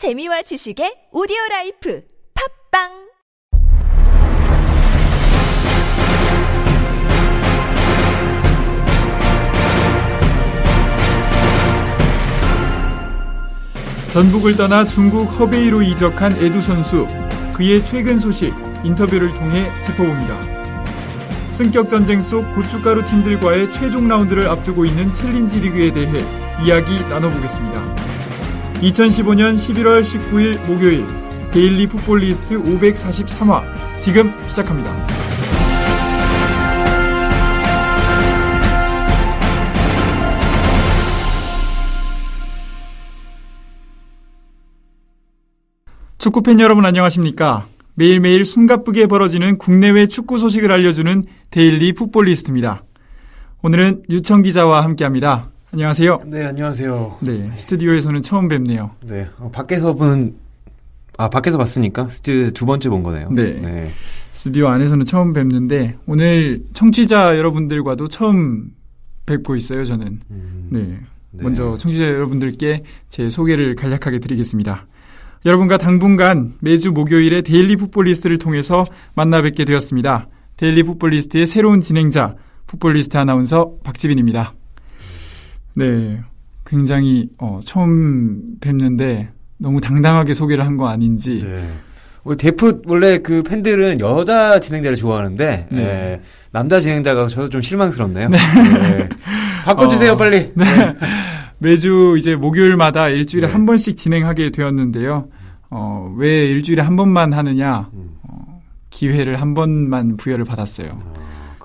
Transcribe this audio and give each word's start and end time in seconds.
재미와 0.00 0.40
지식의 0.40 1.10
오디오 1.12 1.36
라이프 1.50 2.02
팟빵 2.72 2.88
전북을 14.08 14.56
떠나 14.56 14.86
중국 14.86 15.24
허베이로 15.38 15.82
이적한 15.82 16.32
에두 16.42 16.62
선수 16.62 17.06
그의 17.52 17.84
최근 17.84 18.18
소식 18.18 18.54
인터뷰를 18.82 19.28
통해 19.34 19.70
짚어봅니다. 19.82 20.40
승격 21.50 21.90
전쟁 21.90 22.22
속 22.22 22.50
고춧가루 22.54 23.04
팀들과의 23.04 23.70
최종 23.70 24.08
라운드를 24.08 24.48
앞두고 24.48 24.86
있는 24.86 25.08
챌린지 25.08 25.60
리그에 25.60 25.92
대해 25.92 26.10
이야기 26.64 26.98
나눠보겠습니다. 27.10 28.09
2015년 28.80 29.56
11월 29.56 30.00
19일 30.00 30.66
목요일 30.66 31.06
데일리 31.50 31.86
풋볼 31.86 32.20
리스트 32.20 32.58
543화 32.58 33.62
지금 33.98 34.32
시작합니다. 34.48 34.90
축구팬 46.16 46.60
여러분 46.60 46.86
안녕하십니까? 46.86 47.66
매일매일 47.94 48.46
숨가쁘게 48.46 49.08
벌어지는 49.08 49.58
국내외 49.58 50.06
축구 50.06 50.38
소식을 50.38 50.72
알려주는 50.72 51.22
데일리 51.50 51.92
풋볼 51.92 52.26
리스트입니다. 52.26 52.84
오늘은 53.62 54.04
류청 54.08 54.40
기자와 54.40 54.84
함께합니다. 54.84 55.50
안녕하세요. 55.72 56.22
네, 56.26 56.44
안녕하세요. 56.46 57.18
네, 57.20 57.52
스튜디오에서는 57.54 58.22
처음 58.22 58.48
뵙네요. 58.48 58.90
네, 59.06 59.28
어, 59.38 59.50
밖에서 59.52 59.94
보는 59.94 60.34
아 61.16 61.28
밖에서 61.28 61.58
봤으니까 61.58 62.08
스튜디오 62.08 62.50
두 62.50 62.66
번째 62.66 62.88
본 62.88 63.04
거네요. 63.04 63.30
네. 63.30 63.90
스튜디오 64.32 64.66
안에서는 64.66 65.04
처음 65.04 65.32
뵙는데 65.32 65.96
오늘 66.06 66.64
청취자 66.72 67.36
여러분들과도 67.36 68.08
처음 68.08 68.70
뵙고 69.26 69.54
있어요. 69.54 69.84
저는. 69.84 70.20
음, 70.30 70.68
네. 70.70 70.80
네. 71.30 71.42
먼저 71.44 71.76
청취자 71.76 72.04
여러분들께 72.04 72.80
제 73.08 73.30
소개를 73.30 73.76
간략하게 73.76 74.18
드리겠습니다. 74.18 74.88
여러분과 75.46 75.78
당분간 75.78 76.54
매주 76.60 76.90
목요일에 76.90 77.42
데일리 77.42 77.76
풋볼리스트를 77.76 78.38
통해서 78.38 78.86
만나 79.14 79.40
뵙게 79.40 79.64
되었습니다. 79.64 80.26
데일리 80.56 80.82
풋볼리스트의 80.82 81.46
새로운 81.46 81.80
진행자, 81.80 82.34
풋볼리스트 82.66 83.16
아나운서 83.16 83.76
박지빈입니다. 83.84 84.54
네. 85.76 86.20
굉장히 86.66 87.28
어, 87.38 87.60
처음 87.64 88.56
뵙는데 88.60 89.30
너무 89.58 89.80
당당하게 89.80 90.34
소개를 90.34 90.64
한 90.66 90.76
거 90.76 90.88
아닌지. 90.88 91.42
네. 91.44 91.68
우리 92.22 92.36
데프 92.36 92.82
원래 92.86 93.18
그 93.18 93.42
팬들은 93.42 94.00
여자 94.00 94.60
진행자를 94.60 94.96
좋아하는데 94.96 95.68
네. 95.70 95.80
예, 95.80 96.20
남자 96.52 96.78
진행자가 96.78 97.26
저도 97.28 97.48
좀 97.48 97.62
실망스럽네요. 97.62 98.28
네. 98.28 99.08
바꿔주세요 99.64 100.12
어, 100.12 100.16
빨리. 100.16 100.52
네. 100.54 100.64
매주 101.58 102.16
이제 102.18 102.36
목요일마다 102.36 103.08
일주일에 103.08 103.46
네. 103.46 103.52
한 103.52 103.66
번씩 103.66 103.96
진행하게 103.96 104.50
되었는데요. 104.50 105.28
어, 105.70 106.14
왜 106.16 106.46
일주일에 106.46 106.82
한 106.82 106.96
번만 106.96 107.32
하느냐? 107.32 107.88
음. 107.94 108.10
기회를 108.90 109.40
한 109.40 109.54
번만 109.54 110.16
부여를 110.16 110.44
받았어요. 110.44 110.88
아, 110.90 111.20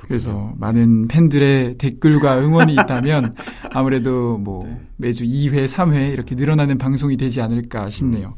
그래서 0.08 0.54
많은 0.58 1.08
팬들의 1.08 1.78
댓글과 1.80 2.40
응원이 2.40 2.74
있다면 2.74 3.34
아무래도 3.74 4.38
뭐 4.38 4.64
네. 4.66 4.80
매주 4.98 5.26
2회, 5.26 5.66
3회 5.66 6.14
이렇게 6.14 6.36
늘어나는 6.36 6.78
방송이 6.78 7.18
되지 7.18 7.42
않을까 7.42 7.90
싶네요. 7.90 8.36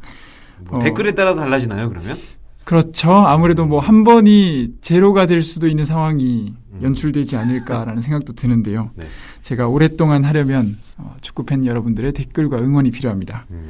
뭐 0.68 0.78
어. 0.78 0.82
댓글에 0.82 1.12
따라 1.12 1.34
달라지나요 1.34 1.90
그러면? 1.90 2.16
그렇죠. 2.64 3.12
아무래도 3.12 3.66
뭐 3.66 3.80
한 3.80 4.02
번이 4.04 4.76
제로가 4.80 5.26
될 5.26 5.42
수도 5.42 5.68
있는 5.68 5.84
상황이 5.84 6.54
음. 6.72 6.80
연출되지 6.82 7.36
않을까라는 7.36 8.00
생각도 8.00 8.32
드는데요. 8.32 8.90
네. 8.94 9.04
제가 9.42 9.68
오랫동안 9.68 10.24
하려면 10.24 10.78
어, 10.96 11.16
축구팬 11.20 11.66
여러분들의 11.66 12.12
댓글과 12.12 12.58
응원이 12.58 12.90
필요합니다. 12.92 13.46
음. 13.50 13.68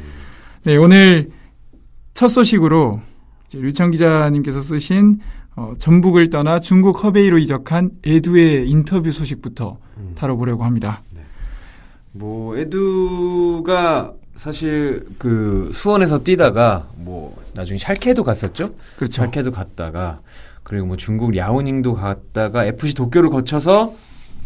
네, 0.64 0.76
오늘 0.76 1.28
첫 2.14 2.28
소식으로 2.28 3.00
류청 3.54 3.91
기자님께서 3.91 4.60
쓰신 4.60 5.19
어, 5.58 5.72
전북을 5.76 6.30
떠나 6.30 6.60
중국 6.60 7.02
허베이로 7.02 7.38
이적한 7.38 7.91
에두의 8.04 8.70
인터뷰 8.70 9.10
소식부터 9.10 9.74
음. 9.96 10.12
다뤄보려고 10.14 10.62
합니다. 10.62 11.02
뭐 12.12 12.56
에두가 12.56 14.12
사실 14.36 15.04
그 15.19 15.70
수원에서 15.74 16.22
뛰다가 16.22 16.88
뭐 16.94 17.36
나중에 17.54 17.76
샬케도 17.76 18.22
갔었죠. 18.22 18.70
그렇죠. 18.96 19.22
샬케도 19.22 19.50
갔다가 19.50 20.20
그리고 20.62 20.86
뭐 20.86 20.96
중국 20.96 21.36
야오닝도 21.36 21.94
갔다가 21.94 22.64
FC 22.64 22.94
도쿄를 22.94 23.28
거쳐서 23.30 23.96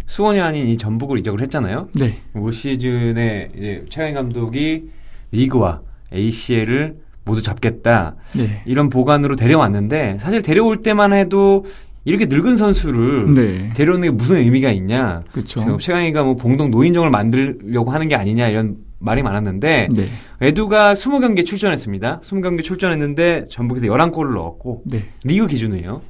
수원이 0.06 0.40
아닌 0.40 0.66
이 0.66 0.78
전북을 0.78 1.18
이적을 1.18 1.42
했잖아요. 1.42 1.90
네, 1.94 2.20
올 2.32 2.54
시즌에 2.54 3.50
이제 3.54 3.84
최강 3.90 4.14
감독이 4.14 4.90
리그와 5.30 5.82
ACL을 6.10 6.96
모두 7.24 7.42
잡겠다 7.42 8.16
네, 8.34 8.62
이런 8.66 8.90
보관으로 8.90 9.36
데려왔는데 9.36 10.18
사실 10.20 10.42
데려올 10.42 10.82
때만 10.82 11.12
해도 11.12 11.64
이렇게 12.04 12.26
늙은 12.26 12.56
선수를 12.56 13.32
네, 13.34 13.72
데려오는 13.74 14.02
게 14.02 14.10
무슨 14.10 14.38
의미가 14.38 14.72
있냐? 14.72 15.22
그렇죠. 15.30 15.76
최강이가 15.78 16.24
뭐 16.24 16.34
공동 16.34 16.70
노인정을 16.70 17.10
만들려고 17.10 17.92
하는 17.92 18.08
게 18.08 18.16
아니냐 18.16 18.48
이런 18.48 18.76
말이 18.98 19.22
많았는데 19.22 19.88
네, 19.92 20.08
에두가 20.40 20.94
20경기에 20.94 21.46
출전했습니다. 21.46 22.20
20경기 22.20 22.64
출전했는데 22.64 23.46
전북에서 23.50 23.86
11골을 23.86 24.34
넣었고 24.34 24.82
네, 24.86 25.04
리그 25.24 25.46
기준이에요. 25.46 26.00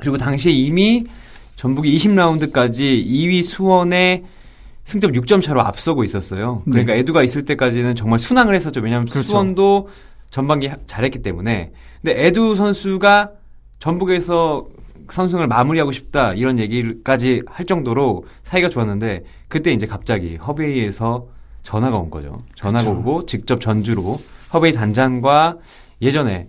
그리고 0.00 0.18
당시에 0.18 0.50
이미 0.52 1.04
전북이 1.54 1.96
20라운드까지 1.96 3.06
2위 3.06 3.44
수원에 3.44 4.24
승점 4.84 5.12
6점 5.12 5.40
차로 5.40 5.60
앞서고 5.60 6.02
있었어요. 6.02 6.62
그러니까 6.64 6.94
네. 6.94 6.98
에두가 7.00 7.22
있을 7.22 7.44
때까지는 7.44 7.94
정말 7.94 8.18
순항을 8.18 8.54
했었죠. 8.56 8.80
왜냐하면 8.80 9.06
그렇죠. 9.06 9.28
수원도 9.28 9.88
전반기 10.32 10.66
하- 10.66 10.78
잘했기 10.86 11.20
때문에. 11.22 11.70
근데 12.02 12.26
에두 12.26 12.56
선수가 12.56 13.30
전북에서 13.78 14.66
선승을 15.08 15.46
마무리하고 15.46 15.92
싶다 15.92 16.32
이런 16.32 16.58
얘기까지 16.58 17.42
할 17.46 17.66
정도로 17.66 18.24
사이가 18.42 18.70
좋았는데 18.70 19.24
그때 19.48 19.72
이제 19.72 19.86
갑자기 19.86 20.36
허베이에서 20.36 21.26
전화가 21.62 21.98
온 21.98 22.10
거죠. 22.10 22.38
전화가 22.56 22.78
그쵸. 22.78 22.98
오고 22.98 23.26
직접 23.26 23.60
전주로 23.60 24.20
허베이 24.54 24.72
단장과 24.72 25.58
예전에 26.00 26.48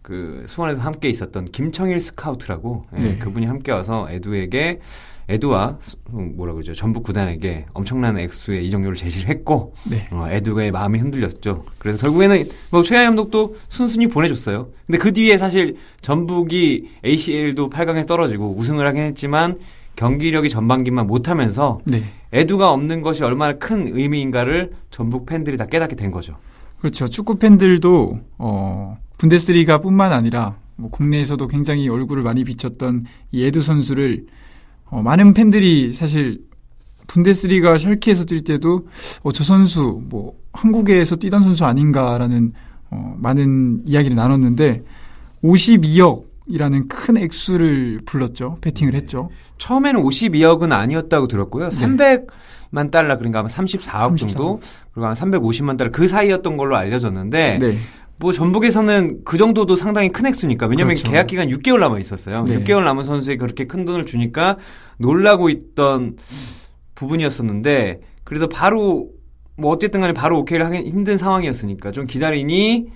그 0.00 0.44
수원에서 0.48 0.80
함께 0.82 1.08
있었던 1.08 1.46
김청일 1.46 2.00
스카우트라고 2.00 2.84
예, 2.98 3.00
네. 3.00 3.18
그분이 3.18 3.46
함께 3.46 3.72
와서 3.72 4.06
에두에게 4.10 4.80
에두와 5.28 5.78
수- 5.80 5.96
뭐라 6.12 6.52
그러죠 6.52 6.74
전북 6.74 7.02
구단에게 7.04 7.66
엄청난 7.72 8.18
액수의 8.18 8.66
이적료를 8.66 8.94
제시를 8.96 9.28
했고 9.30 9.74
네, 9.88 10.06
어, 10.10 10.26
에두의 10.30 10.70
마음이 10.70 10.98
흔들렸죠. 10.98 11.64
그래서 11.78 11.98
결국에는 11.98 12.44
뭐 12.70 12.82
최하희 12.82 13.06
감독도 13.06 13.56
순순히 13.68 14.06
보내줬어요. 14.08 14.68
근데 14.86 14.98
그 14.98 15.12
뒤에 15.12 15.38
사실 15.38 15.76
전북이 16.02 16.90
ACL도 17.04 17.70
8강에 17.70 18.06
떨어지고 18.06 18.54
우승을 18.56 18.86
하긴 18.86 19.02
했지만 19.04 19.58
경기력이 19.96 20.48
전반기만 20.48 21.06
못하면서 21.06 21.78
네. 21.84 22.02
에두가 22.32 22.72
없는 22.72 23.00
것이 23.00 23.22
얼마나 23.22 23.54
큰 23.58 23.96
의미인가를 23.96 24.72
전북 24.90 25.24
팬들이 25.26 25.56
다 25.56 25.66
깨닫게 25.66 25.96
된 25.96 26.10
거죠. 26.10 26.36
그렇죠. 26.80 27.08
축구 27.08 27.36
팬들도 27.38 28.18
어, 28.38 28.96
분데스리가뿐만 29.18 30.12
아니라 30.12 30.56
뭐 30.76 30.90
국내에서도 30.90 31.46
굉장히 31.46 31.88
얼굴을 31.88 32.22
많이 32.24 32.42
비쳤던 32.44 33.04
이 33.30 33.44
에두 33.44 33.62
선수를 33.62 34.26
어, 34.86 35.02
많은 35.02 35.34
팬들이 35.34 35.92
사실 35.92 36.40
분데스리가 37.06 37.78
샬케에서 37.78 38.24
뛸 38.24 38.44
때도 38.44 38.82
어, 39.22 39.32
저 39.32 39.44
선수 39.44 40.00
뭐 40.08 40.34
한국에서 40.52 41.16
뛰던 41.16 41.42
선수 41.42 41.64
아닌가라는 41.64 42.52
어, 42.90 43.16
많은 43.18 43.82
이야기를 43.86 44.16
나눴는데 44.16 44.82
52억이라는 45.42 46.88
큰 46.88 47.16
액수를 47.16 48.00
불렀죠. 48.06 48.58
베팅을 48.60 48.94
했죠. 48.94 49.30
처음에는 49.58 50.00
52억은 50.02 50.72
아니었다고 50.72 51.28
들었고요. 51.28 51.68
네. 51.70 51.76
300만 51.76 52.90
달러 52.90 53.16
그러니까 53.18 53.40
아마 53.40 53.48
34억 53.48 54.14
34억. 54.14 54.18
정도 54.18 54.60
그리고 54.92 55.06
한 55.06 55.14
350만 55.14 55.76
달러 55.76 55.90
그 55.90 56.08
사이였던 56.08 56.56
걸로 56.56 56.76
알려졌는데 56.76 57.58
네. 57.60 57.78
뭐 58.16 58.32
전북에서는 58.32 59.24
그 59.24 59.36
정도도 59.36 59.76
상당히 59.76 60.08
큰 60.08 60.26
액수니까 60.26 60.66
왜냐면 60.66 60.94
그렇죠. 60.94 61.10
계약 61.10 61.26
기간 61.26 61.48
6개월 61.48 61.80
남아 61.80 61.98
있었어요. 61.98 62.44
네. 62.44 62.58
6개월 62.58 62.84
남은 62.84 63.04
선수에 63.04 63.36
그렇게 63.36 63.66
큰 63.66 63.84
돈을 63.84 64.06
주니까 64.06 64.56
놀라고 64.98 65.48
있던 65.48 66.16
부분이었었는데 66.94 68.00
그래도 68.22 68.48
바로 68.48 69.10
뭐 69.56 69.72
어쨌든 69.72 70.00
간에 70.00 70.12
바로 70.12 70.38
오케이를 70.40 70.66
하기 70.66 70.88
힘든 70.88 71.18
상황이었으니까 71.18 71.92
좀 71.92 72.06
기다리니 72.06 72.88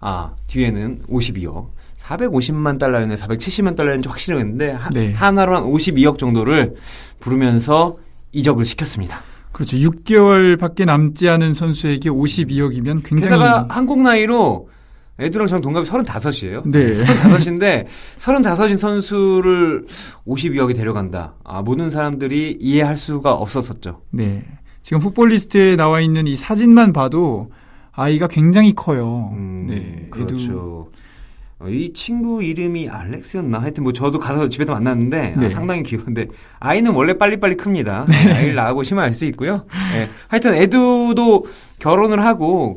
아 0.00 0.34
뒤에는 0.46 1.02
52억 1.08 1.68
450만 1.98 2.78
달러였네 2.78 3.14
470만 3.16 3.76
달러였는지 3.76 4.08
확실했는데 4.08 4.70
하, 4.70 4.90
네. 4.90 5.12
하나로 5.12 5.56
한 5.56 5.64
52억 5.64 6.18
정도를 6.18 6.74
부르면서 7.18 7.96
이적을 8.32 8.64
시켰습니다. 8.64 9.22
그렇죠. 9.56 9.78
6개월밖에 9.78 10.84
남지 10.84 11.30
않은 11.30 11.54
선수에게 11.54 12.10
52억이면 12.10 13.00
굉장히 13.02 13.38
게다가 13.38 13.66
한국 13.70 14.02
나이로 14.02 14.68
애들랑 15.18 15.46
저랑 15.46 15.62
동갑이 15.62 15.88
35이에요. 15.88 16.70
네. 16.70 16.92
35인데 16.92 17.86
35인 18.18 18.76
선수를 18.76 19.86
52억에 20.26 20.76
데려간다. 20.76 21.36
아, 21.42 21.62
모든 21.62 21.88
사람들이 21.88 22.58
이해할 22.60 22.98
수가 22.98 23.32
없었었죠. 23.32 24.02
네. 24.10 24.44
지금 24.82 25.00
풋볼리스트에 25.00 25.76
나와 25.76 26.02
있는 26.02 26.26
이 26.26 26.36
사진만 26.36 26.92
봐도 26.92 27.50
아이가 27.92 28.28
굉장히 28.28 28.74
커요. 28.74 29.30
음, 29.32 29.68
네. 29.70 30.08
그렇죠. 30.10 30.90
어, 31.58 31.68
이 31.68 31.92
친구 31.94 32.42
이름이 32.42 32.88
알렉스였나? 32.90 33.58
하여튼 33.60 33.82
뭐 33.84 33.92
저도 33.92 34.18
가서 34.18 34.48
집에서 34.48 34.74
만났는데 34.74 35.34
아, 35.36 35.40
네. 35.40 35.48
상당히 35.48 35.82
귀여운데 35.82 36.26
아이는 36.60 36.92
원래 36.92 37.14
빨리빨리 37.14 37.56
큽니다. 37.56 38.06
아이를 38.08 38.54
낳고 38.54 38.82
심을 38.82 39.02
알수 39.02 39.24
있고요. 39.26 39.64
예. 39.94 40.10
하여튼 40.28 40.54
애두도 40.54 41.46
결혼을 41.78 42.24
하고 42.24 42.76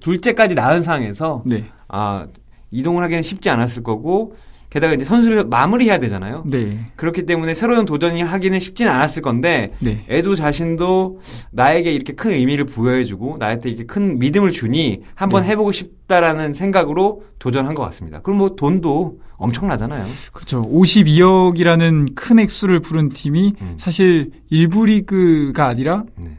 둘째까지 0.00 0.56
낳은 0.56 0.82
상황에서 0.82 1.44
네. 1.46 1.66
아 1.88 2.26
이동을 2.72 3.04
하기는 3.04 3.22
쉽지 3.22 3.48
않았을 3.48 3.84
거고 3.84 4.34
게다가 4.70 4.94
이제 4.94 5.04
선수를 5.04 5.44
마무리해야 5.44 5.98
되잖아요. 5.98 6.44
네. 6.46 6.86
그렇기 6.96 7.24
때문에 7.24 7.54
새로운 7.54 7.86
도전이 7.86 8.22
하기는 8.22 8.58
쉽지는 8.60 8.92
않았을 8.92 9.22
건데 9.22 9.72
네. 9.78 10.04
애도 10.08 10.34
자신도 10.34 11.20
나에게 11.52 11.92
이렇게 11.92 12.14
큰 12.14 12.32
의미를 12.32 12.64
부여해주고 12.64 13.36
나한테 13.38 13.70
이렇게 13.70 13.84
큰 13.84 14.18
믿음을 14.18 14.50
주니 14.50 15.02
한번 15.14 15.42
네. 15.42 15.50
해보고 15.50 15.72
싶다라는 15.72 16.54
생각으로 16.54 17.24
도전한 17.38 17.74
것 17.74 17.82
같습니다. 17.84 18.20
그럼 18.22 18.38
뭐 18.38 18.56
돈도 18.56 19.20
엄청나잖아요. 19.36 20.04
그렇죠. 20.32 20.62
52억이라는 20.70 22.14
큰 22.14 22.38
액수를 22.38 22.80
부른 22.80 23.10
팀이 23.10 23.54
음. 23.60 23.74
사실 23.76 24.30
1부 24.50 24.86
리그가 24.86 25.66
아니라 25.66 26.04
네, 26.16 26.38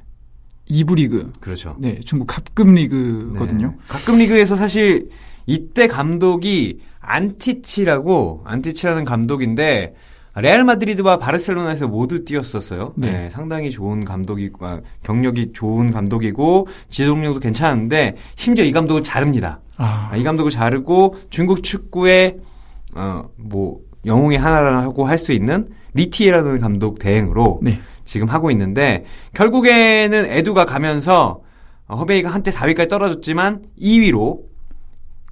2부 0.70 0.96
리그. 0.96 1.32
그렇죠. 1.40 1.76
네, 1.80 2.00
중국 2.04 2.26
갑급 2.26 2.70
리그거든요. 2.70 3.68
네. 3.68 3.76
갑급 3.88 4.18
리그에서 4.18 4.56
사실 4.56 5.10
이때 5.46 5.88
감독이 5.88 6.80
안티치라고 7.08 8.44
안티치라는 8.46 9.06
감독인데 9.06 9.96
레알 10.36 10.64
마드리드와 10.64 11.18
바르셀로나에서 11.18 11.88
모두 11.88 12.24
뛰었었어요. 12.24 12.94
네. 12.96 13.12
네, 13.12 13.30
상당히 13.32 13.72
좋은 13.72 14.06
감독이고 14.06 14.66
아, 14.66 14.82
경력이 15.04 15.54
좋은 15.54 15.92
감독이고 15.92 16.68
지도력도 16.90 17.40
괜찮은데 17.40 18.16
심지어 18.36 18.64
이 18.64 18.72
감독은 18.72 19.04
자릅니다. 19.04 19.62
아, 19.78 20.10
아, 20.12 20.18
이 20.18 20.24
감독을 20.24 20.52
자르고 20.52 21.16
중국 21.32 21.64
축구의 21.64 22.38
어뭐 22.96 23.80
영웅의 24.06 24.38
하나라고 24.38 25.06
할 25.06 25.18
수 25.18 25.32
있는 25.32 25.70
리티에라는 25.96 26.60
감독 26.60 27.00
대행으로 27.00 27.60
네. 27.64 27.80
지금 28.06 28.28
하고 28.28 28.52
있는데 28.52 29.06
결국에는 29.34 30.26
에두가 30.28 30.66
가면서 30.66 31.42
어, 31.88 31.96
허베이가 31.96 32.30
한때 32.30 32.52
4위까지 32.52 32.90
떨어졌지만 32.90 33.64
2위로 33.82 34.42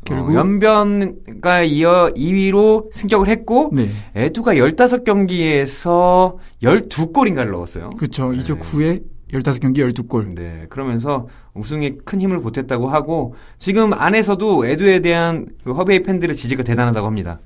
결국? 0.06 0.32
어, 0.32 0.34
연변과 0.36 1.64
이어 1.64 2.12
2위로 2.16 2.94
승격을 2.94 3.28
했고 3.28 3.72
네. 3.74 3.90
에두가 4.16 4.54
15경기에서 4.54 6.38
12골인가를 6.64 7.52
넣었어요. 7.52 7.90
그렇죠. 7.98 8.32
네. 8.32 8.38
이적 8.38 8.60
후에 8.62 9.02
15경기 9.32 9.78
12골. 9.78 10.36
네, 10.36 10.68
그러면서 10.70 11.28
우승에 11.54 11.98
큰 12.06 12.22
힘을 12.22 12.42
보탰다고 12.42 12.88
하고 12.88 13.36
지금 13.60 13.94
안에서도 13.94 14.66
에두에 14.66 15.00
대한 15.00 15.48
그 15.64 15.74
허베이 15.74 16.04
팬들의 16.04 16.36
지지가 16.36 16.64
대단하다고 16.64 17.06
합니다. 17.08 17.40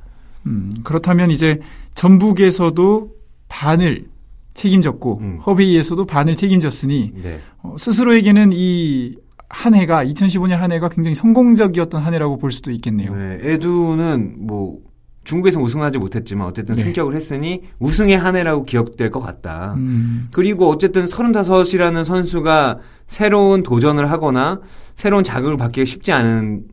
음, 0.45 0.69
그렇다면 0.83 1.31
이제 1.31 1.59
전북에서도 1.95 3.09
반을 3.47 4.05
책임졌고 4.53 5.19
음. 5.21 5.37
허베이에서도 5.45 6.05
반을 6.05 6.35
책임졌으니 6.35 7.13
네. 7.23 7.39
어, 7.63 7.75
스스로에게는 7.77 8.51
이 8.53 9.15
한 9.49 9.73
해가 9.73 10.05
2015년 10.05 10.51
한 10.57 10.71
해가 10.71 10.89
굉장히 10.89 11.15
성공적이었던 11.15 12.01
한 12.01 12.13
해라고 12.13 12.37
볼 12.37 12.51
수도 12.51 12.71
있겠네요. 12.71 13.15
네, 13.15 13.39
에두는 13.41 14.35
뭐 14.39 14.77
중국에서 15.23 15.59
우승하지 15.59 15.97
못했지만 15.97 16.47
어쨌든 16.47 16.75
네. 16.75 16.83
승격을 16.83 17.15
했으니 17.15 17.63
우승의 17.79 18.17
한 18.17 18.35
해라고 18.35 18.63
기억될 18.63 19.11
것 19.11 19.19
같다. 19.19 19.73
음, 19.77 20.27
그리고 20.33 20.69
어쨌든 20.69 21.05
35이라는 21.05 22.03
선수가 22.05 22.79
새로운 23.07 23.63
도전을 23.63 24.09
하거나 24.11 24.61
새로운 24.95 25.23
자극을 25.23 25.57
받기가 25.57 25.85
쉽지 25.85 26.11
않은 26.11 26.63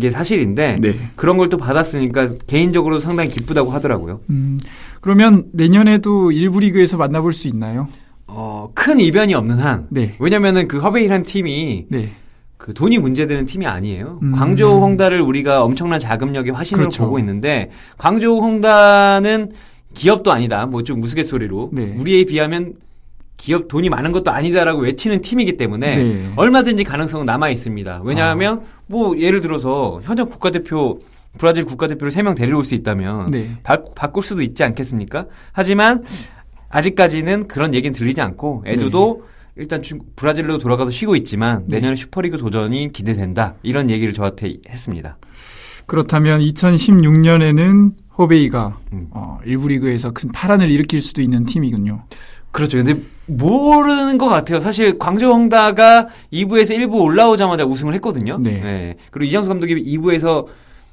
게 0.00 0.10
사실인데 0.10 0.78
네. 0.80 0.94
그런 1.16 1.36
걸 1.36 1.48
또 1.50 1.58
받았으니까 1.58 2.30
개인적으로 2.46 2.98
상당히 2.98 3.28
기쁘다고 3.28 3.70
하더라고요. 3.72 4.20
음, 4.30 4.58
그러면 5.00 5.44
내년에도 5.52 6.32
일부 6.32 6.60
리그에서 6.60 6.96
만나볼 6.96 7.32
수 7.34 7.46
있나요? 7.48 7.88
어, 8.62 8.70
큰 8.74 9.00
이변이 9.00 9.34
없는 9.34 9.58
한 9.58 9.86
네. 9.90 10.14
왜냐면은 10.18 10.68
그 10.68 10.78
허베이란 10.78 11.22
팀이 11.22 11.86
네. 11.88 12.12
그 12.56 12.72
돈이 12.72 12.98
문제되는 12.98 13.46
팀이 13.46 13.66
아니에요. 13.66 14.20
음. 14.22 14.32
광저우 14.32 14.80
홍다를 14.82 15.20
우리가 15.20 15.64
엄청난 15.64 15.98
자금력의 15.98 16.52
화신으로 16.52 16.84
그렇죠. 16.84 17.04
보고 17.04 17.18
있는데 17.18 17.70
광저우 17.98 18.40
홍다는 18.40 19.50
기업도 19.94 20.30
아니다. 20.32 20.64
뭐 20.66 20.82
좀 20.84 21.02
우스갯소리로 21.02 21.70
네. 21.72 21.94
우리에 21.98 22.24
비하면 22.24 22.74
기업 23.36 23.66
돈이 23.66 23.88
많은 23.88 24.12
것도 24.12 24.30
아니다라고 24.30 24.82
외치는 24.82 25.22
팀이기 25.22 25.56
때문에 25.56 25.96
네. 25.96 26.26
아. 26.28 26.32
얼마든지 26.36 26.84
가능성은 26.84 27.26
남아 27.26 27.50
있습니다. 27.50 28.02
왜냐하면 28.04 28.62
뭐 28.86 29.18
예를 29.18 29.40
들어서 29.40 30.00
현역 30.04 30.30
국가대표 30.30 31.00
브라질 31.38 31.64
국가대표를 31.64 32.12
3명 32.12 32.36
데려올 32.36 32.64
수 32.64 32.74
있다면 32.74 33.30
네. 33.32 33.56
바, 33.64 33.78
바꿀 33.96 34.22
수도 34.22 34.42
있지 34.42 34.62
않겠습니까? 34.62 35.26
하지만 35.50 36.04
아직까지는 36.72 37.46
그런 37.48 37.74
얘기는 37.74 37.94
들리지 37.94 38.20
않고 38.20 38.64
에두도 38.66 39.24
일단 39.56 39.82
중- 39.82 40.00
브라질로 40.16 40.56
돌아가서 40.58 40.90
쉬고 40.90 41.14
있지만 41.16 41.64
네. 41.66 41.76
내년에 41.76 41.94
슈퍼리그 41.96 42.38
도전이 42.38 42.90
기대된다 42.92 43.54
이런 43.62 43.90
얘기를 43.90 44.12
저한테 44.14 44.54
했습니다. 44.68 45.18
그렇다면 45.86 46.40
2016년에는 46.40 47.92
허베이가 48.18 48.78
음. 48.92 49.08
어, 49.10 49.38
일부 49.44 49.68
리그에서 49.68 50.12
큰 50.12 50.30
파란을 50.32 50.70
일으킬 50.70 51.00
수도 51.02 51.20
있는 51.22 51.44
팀이군요. 51.44 52.04
그렇죠. 52.50 52.82
근데 52.82 53.00
모르는 53.26 54.18
것 54.18 54.28
같아요. 54.28 54.60
사실 54.60 54.98
광저우 54.98 55.32
홍다가 55.32 56.08
2부에서 56.32 56.76
1부 56.76 56.94
올라오자마자 57.02 57.64
우승을 57.64 57.94
했거든요. 57.94 58.38
네. 58.38 58.96
그리고 59.10 59.28
이장수 59.28 59.48
감독이 59.48 59.74
2부에서 59.74 60.46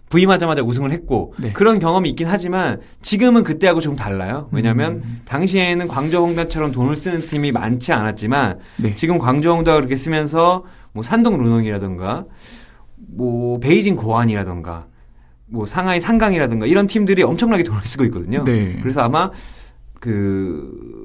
부임하자마자 0.09 0.61
우승을 0.63 0.91
했고 0.91 1.33
네. 1.39 1.53
그런 1.53 1.79
경험이 1.79 2.09
있긴 2.09 2.27
하지만 2.27 2.81
지금은 3.01 3.43
그때하고 3.43 3.79
좀 3.81 3.95
달라요. 3.95 4.49
왜냐하면 4.51 5.01
음. 5.03 5.21
당시에는 5.25 5.87
광저우 5.87 6.25
홍다처럼 6.27 6.71
돈을 6.71 6.95
쓰는 6.95 7.21
팀이 7.21 7.51
많지 7.51 7.93
않았지만 7.93 8.59
네. 8.77 8.95
지금 8.95 9.17
광저우 9.19 9.55
홍다가 9.55 9.77
그렇게 9.77 9.95
쓰면서 9.95 10.65
뭐 10.93 11.03
산동 11.03 11.37
루농이라든가 11.41 12.25
뭐 12.95 13.59
베이징 13.59 13.95
고안이라든가 13.95 14.87
뭐 15.45 15.65
상하이 15.65 15.99
상강이라든가 15.99 16.65
이런 16.65 16.87
팀들이 16.87 17.23
엄청나게 17.23 17.63
돈을 17.63 17.81
쓰고 17.83 18.05
있거든요. 18.05 18.43
네. 18.43 18.77
그래서 18.81 19.01
아마 19.01 19.31
그 19.99 20.99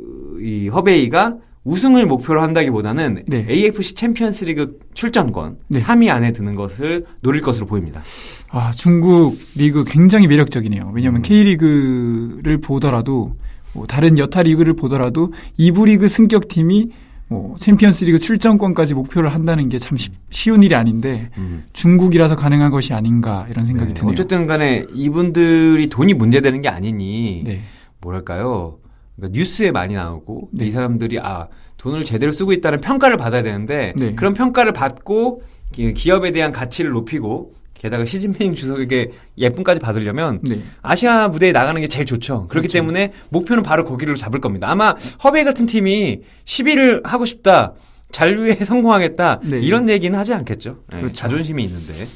이 0.45 0.69
허베이가 0.69 1.37
우승을 1.65 2.07
목표로 2.07 2.43
한다기보다는 2.43 3.25
네. 3.27 3.47
AFC 3.49 3.95
챔피언스리그 3.95 4.79
출전권 4.93 5.57
네. 5.69 5.79
3위 5.81 6.11
안에 6.11 6.33
드는 6.33 6.55
것을 6.55 7.07
노릴 7.21 7.41
것으로 7.41 7.67
보입니다. 7.67 8.03
아, 8.51 8.71
중국 8.73 9.39
리그 9.57 9.83
굉장히 9.85 10.27
매력적이네요. 10.27 10.93
왜냐하면 10.95 11.21
음. 11.21 11.23
K리그를 11.23 12.59
보더라도 12.59 13.35
뭐 13.73 13.87
다른 13.87 14.19
여타 14.19 14.43
리그를 14.43 14.75
보더라도 14.75 15.29
2부 15.59 15.87
리그 15.87 16.07
승격팀이 16.07 16.85
뭐 17.29 17.57
챔피언스 17.59 18.05
리그 18.05 18.19
출전권까지 18.19 18.93
목표를 18.95 19.33
한다는 19.33 19.71
게 19.71 19.79
참 19.79 19.97
쉬운 20.31 20.63
일이 20.63 20.75
아닌데 20.75 21.31
중국이라서 21.73 22.37
가능한 22.37 22.71
것이 22.71 22.93
아닌가 22.93 23.47
이런 23.51 23.65
생각이 23.65 23.89
네, 23.89 23.95
드네요. 23.95 24.13
어쨌든 24.13 24.47
간에 24.47 24.85
이분들이 24.93 25.89
돈이 25.89 26.13
문제되는 26.15 26.61
게 26.61 26.69
아니니 26.69 27.43
네. 27.47 27.63
뭐랄까요? 28.03 28.77
그러니까 29.17 29.39
뉴스에 29.39 29.71
많이 29.71 29.95
나오고 29.95 30.51
네. 30.53 30.67
이 30.67 30.71
사람들이 30.71 31.19
아 31.21 31.49
돈을 31.79 32.05
제대로 32.05 32.33
쓰고 32.33 32.53
있다는 32.53 32.81
평가를 32.81 33.17
받아야 33.17 33.43
되는데 33.43 33.93
네. 33.97 34.15
그런 34.15 34.35
평가를 34.35 34.73
받고 34.73 35.43
기- 35.73 35.93
기업에 35.95 36.33
대한 36.33 36.51
가치를 36.53 36.91
높이고 36.93 37.55
게다가 37.75 38.05
시진핑 38.07 38.55
주석에게 38.55 39.13
예쁨까지 39.37 39.81
받으려면 39.81 40.41
네. 40.43 40.61
아시아 40.81 41.29
무대에 41.29 41.53
나가는 41.53 41.79
게 41.81 41.87
제일 41.87 42.07
좋죠. 42.07 42.47
그렇기 42.49 42.69
그렇죠. 42.69 42.73
때문에 42.79 43.13
목표는 43.29 43.63
바로 43.63 43.85
거기를 43.85 44.15
잡을 44.15 44.41
겁니다. 44.41 44.71
아마 44.71 44.95
허베이 45.23 45.45
같은 45.45 45.67
팀이 45.67 46.21
10위를 46.45 47.05
하고 47.05 47.27
싶다. 47.27 47.75
잔류에 48.11 48.55
성공하겠다. 48.65 49.41
네. 49.43 49.61
이런 49.61 49.89
얘기는 49.91 50.17
하지 50.19 50.33
않겠죠. 50.33 50.79
네, 50.91 50.97
그렇죠. 50.99 51.15
자존심이 51.15 51.65
있는데. 51.65 52.07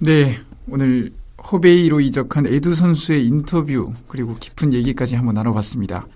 네, 0.00 0.36
오늘 0.68 1.12
허베이로 1.52 2.00
이적한 2.00 2.46
에두 2.46 2.74
선수의 2.74 3.26
인터뷰 3.26 3.92
그리고 4.08 4.34
깊은 4.34 4.72
얘기까지 4.72 5.16
한번 5.16 5.34
나눠봤습니다. 5.36 6.06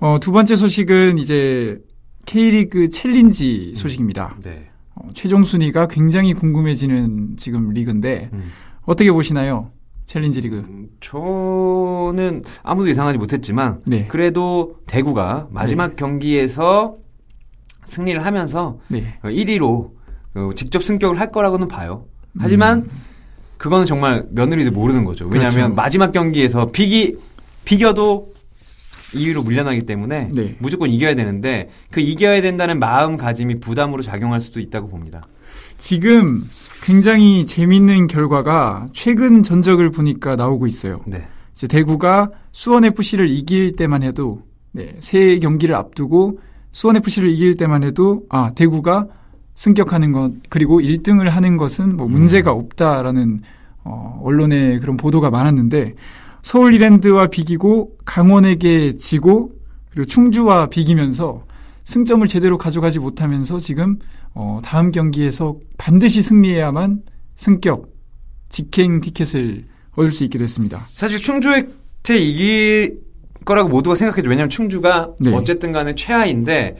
어, 0.00 0.16
두 0.20 0.32
번째 0.32 0.56
소식은 0.56 1.18
이제 1.18 1.78
K리그 2.26 2.90
챌린지 2.90 3.72
소식입니다. 3.74 4.36
네. 4.42 4.70
어, 4.94 5.08
최종 5.14 5.44
순위가 5.44 5.88
굉장히 5.88 6.34
궁금해지는 6.34 7.36
지금 7.36 7.70
리그인데 7.70 8.30
음. 8.32 8.50
어떻게 8.82 9.10
보시나요? 9.10 9.72
챌린지 10.06 10.40
리그. 10.40 10.58
음, 10.58 10.88
저는 11.00 12.42
아무도 12.62 12.88
예상하지 12.88 13.18
못했지만 13.18 13.80
네. 13.86 14.06
그래도 14.06 14.76
대구가 14.86 15.48
마지막 15.50 15.96
경기에서 15.96 16.96
승리를 17.84 18.24
하면서 18.24 18.78
네. 18.88 19.18
1위로 19.22 19.90
어, 20.34 20.50
직접 20.54 20.82
승격을 20.84 21.18
할 21.18 21.32
거라고는 21.32 21.68
봐요. 21.68 22.06
하지만 22.38 22.88
그거는 23.60 23.84
정말 23.84 24.24
며느리도 24.30 24.70
모르는 24.70 25.04
거죠. 25.04 25.26
왜냐하면 25.26 25.52
그렇죠. 25.52 25.74
마지막 25.74 26.12
경기에서 26.12 26.70
비기 26.72 27.16
비겨도 27.66 28.32
2위로 29.12 29.44
물려나기 29.44 29.82
때문에 29.82 30.28
네. 30.32 30.56
무조건 30.60 30.88
이겨야 30.88 31.14
되는데 31.14 31.68
그 31.90 32.00
이겨야 32.00 32.40
된다는 32.40 32.78
마음가짐이 32.78 33.56
부담으로 33.56 34.02
작용할 34.02 34.40
수도 34.40 34.60
있다고 34.60 34.88
봅니다. 34.88 35.20
지금 35.76 36.42
굉장히 36.82 37.44
재밌는 37.44 38.06
결과가 38.06 38.86
최근 38.94 39.42
전적을 39.42 39.90
보니까 39.90 40.36
나오고 40.36 40.66
있어요. 40.66 40.96
네. 41.06 41.26
이제 41.52 41.66
대구가 41.66 42.30
수원 42.52 42.86
FC를 42.86 43.28
이길 43.28 43.76
때만 43.76 44.02
해도 44.02 44.40
네, 44.72 44.96
세 45.00 45.38
경기를 45.38 45.74
앞두고 45.74 46.38
수원 46.72 46.96
FC를 46.96 47.30
이길 47.30 47.56
때만 47.56 47.82
해도 47.82 48.22
아 48.30 48.52
대구가 48.54 49.06
승격하는 49.54 50.12
것 50.12 50.32
그리고 50.48 50.80
1등을 50.80 51.28
하는 51.28 51.56
것은 51.56 51.96
뭐 51.96 52.08
문제가 52.08 52.52
없다라는 52.52 53.42
어, 53.84 54.20
언론의 54.24 54.78
그런 54.78 54.96
보도가 54.96 55.30
많았는데 55.30 55.94
서울 56.42 56.74
이랜드와 56.74 57.28
비기고 57.28 57.96
강원에게 58.04 58.96
지고 58.96 59.52
그리고 59.90 60.06
충주와 60.06 60.68
비기면서 60.68 61.44
승점을 61.84 62.26
제대로 62.28 62.56
가져가지 62.56 62.98
못하면서 62.98 63.58
지금 63.58 63.98
어, 64.34 64.60
다음 64.62 64.92
경기에서 64.92 65.56
반드시 65.76 66.22
승리해야만 66.22 67.02
승격 67.34 67.88
직행 68.48 69.00
티켓을 69.00 69.64
얻을 69.96 70.12
수 70.12 70.24
있게 70.24 70.38
됐습니다. 70.38 70.80
사실 70.86 71.18
충주에 71.18 71.68
이길 72.08 73.00
거라고 73.44 73.68
모두가 73.68 73.96
생각했죠. 73.96 74.28
왜냐하면 74.28 74.50
충주가 74.50 75.10
네. 75.20 75.32
어쨌든 75.34 75.72
간에 75.72 75.94
최하인데 75.94 76.76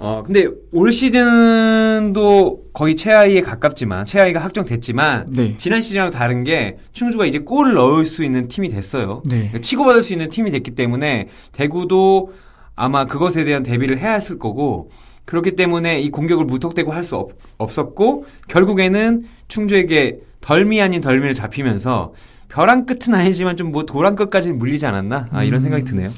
어 0.00 0.22
근데 0.24 0.46
올 0.72 0.92
시즌도 0.92 2.60
거의 2.72 2.94
최하위에 2.96 3.40
가깝지만 3.40 4.06
최하위가 4.06 4.40
확정됐지만 4.40 5.26
네. 5.30 5.54
지난 5.56 5.82
시즌하고 5.82 6.10
다른 6.10 6.44
게 6.44 6.76
충주가 6.92 7.26
이제 7.26 7.38
골을 7.40 7.74
넣을 7.74 8.06
수 8.06 8.22
있는 8.22 8.46
팀이 8.48 8.68
됐어요. 8.68 9.22
네. 9.26 9.36
그러니까 9.38 9.58
치고받을 9.60 10.02
수 10.02 10.12
있는 10.12 10.30
팀이 10.30 10.50
됐기 10.52 10.72
때문에 10.72 11.28
대구도 11.52 12.32
아마 12.76 13.04
그것에 13.06 13.44
대한 13.44 13.62
대비를 13.64 13.98
해야 13.98 14.14
했을 14.14 14.38
거고 14.38 14.90
그렇기 15.24 15.56
때문에 15.56 16.00
이 16.00 16.10
공격을 16.10 16.44
무턱대고 16.44 16.92
할 16.92 17.02
수 17.04 17.28
없었고 17.58 18.24
결국에는 18.48 19.24
충주에게 19.48 20.20
덜미 20.40 20.80
아닌 20.80 21.00
덜미를 21.00 21.34
잡히면서 21.34 22.12
벼랑 22.48 22.86
끝은 22.86 23.14
아니지만 23.14 23.56
좀 23.56 23.72
뭐 23.72 23.84
도랑 23.84 24.14
끝까지는 24.14 24.58
물리지 24.58 24.86
않았나 24.86 25.28
아, 25.32 25.42
이런 25.44 25.60
음. 25.60 25.62
생각이 25.64 25.84
드네요. 25.84 26.10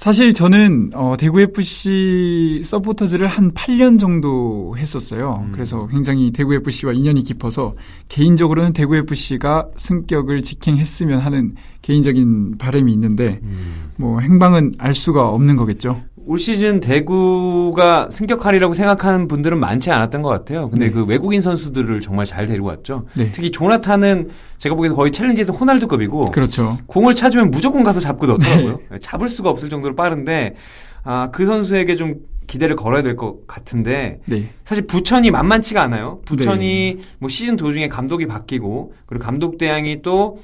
사실 0.00 0.32
저는 0.32 0.92
어, 0.94 1.14
대구 1.18 1.42
FC 1.42 2.62
서포터즈를 2.64 3.26
한 3.26 3.52
8년 3.52 4.00
정도 4.00 4.74
했었어요. 4.78 5.44
음. 5.44 5.52
그래서 5.52 5.88
굉장히 5.88 6.30
대구 6.30 6.54
FC와 6.54 6.94
인연이 6.94 7.22
깊어서 7.22 7.72
개인적으로는 8.08 8.72
대구 8.72 8.96
FC가 8.96 9.68
승격을 9.76 10.40
직행했으면 10.40 11.18
하는 11.18 11.54
개인적인 11.82 12.58
바람이 12.58 12.92
있는데 12.92 13.40
뭐 13.96 14.20
행방은 14.20 14.74
알 14.78 14.94
수가 14.94 15.28
없는 15.28 15.56
거겠죠. 15.56 16.00
올 16.26 16.38
시즌 16.38 16.80
대구가 16.80 18.08
승격하리라고 18.10 18.74
생각하는 18.74 19.26
분들은 19.26 19.58
많지 19.58 19.90
않았던 19.90 20.22
것 20.22 20.28
같아요. 20.28 20.68
근데 20.70 20.86
네. 20.86 20.92
그 20.92 21.04
외국인 21.04 21.40
선수들을 21.40 22.00
정말 22.02 22.24
잘 22.26 22.46
데려왔죠. 22.46 23.06
네. 23.16 23.32
특히 23.32 23.50
조나탄은 23.50 24.28
제가 24.58 24.74
보기에는 24.76 24.94
거의 24.96 25.10
챌린지에서 25.12 25.52
호날두급이고 25.52 26.26
그렇죠. 26.30 26.78
공을 26.86 27.14
찾으면 27.14 27.50
무조건 27.50 27.82
가서 27.82 27.98
잡고 28.00 28.26
넣더라고요. 28.26 28.80
잡을 29.02 29.28
수가 29.28 29.50
없을 29.50 29.70
정도로 29.70 29.96
빠른데 29.96 30.54
아, 31.02 31.30
그 31.32 31.46
선수에게 31.46 31.96
좀 31.96 32.14
기대를 32.46 32.76
걸어야 32.76 33.02
될 33.02 33.16
것 33.16 33.46
같은데 33.46 34.20
네. 34.26 34.50
사실 34.64 34.86
부천이 34.86 35.30
만만치가 35.30 35.82
않아요. 35.82 36.20
부천이 36.26 36.94
네. 36.98 37.02
뭐 37.18 37.28
시즌 37.28 37.56
도중에 37.56 37.88
감독이 37.88 38.26
바뀌고 38.26 38.92
그리고 39.06 39.24
감독 39.24 39.56
대항이 39.56 40.02
또 40.02 40.38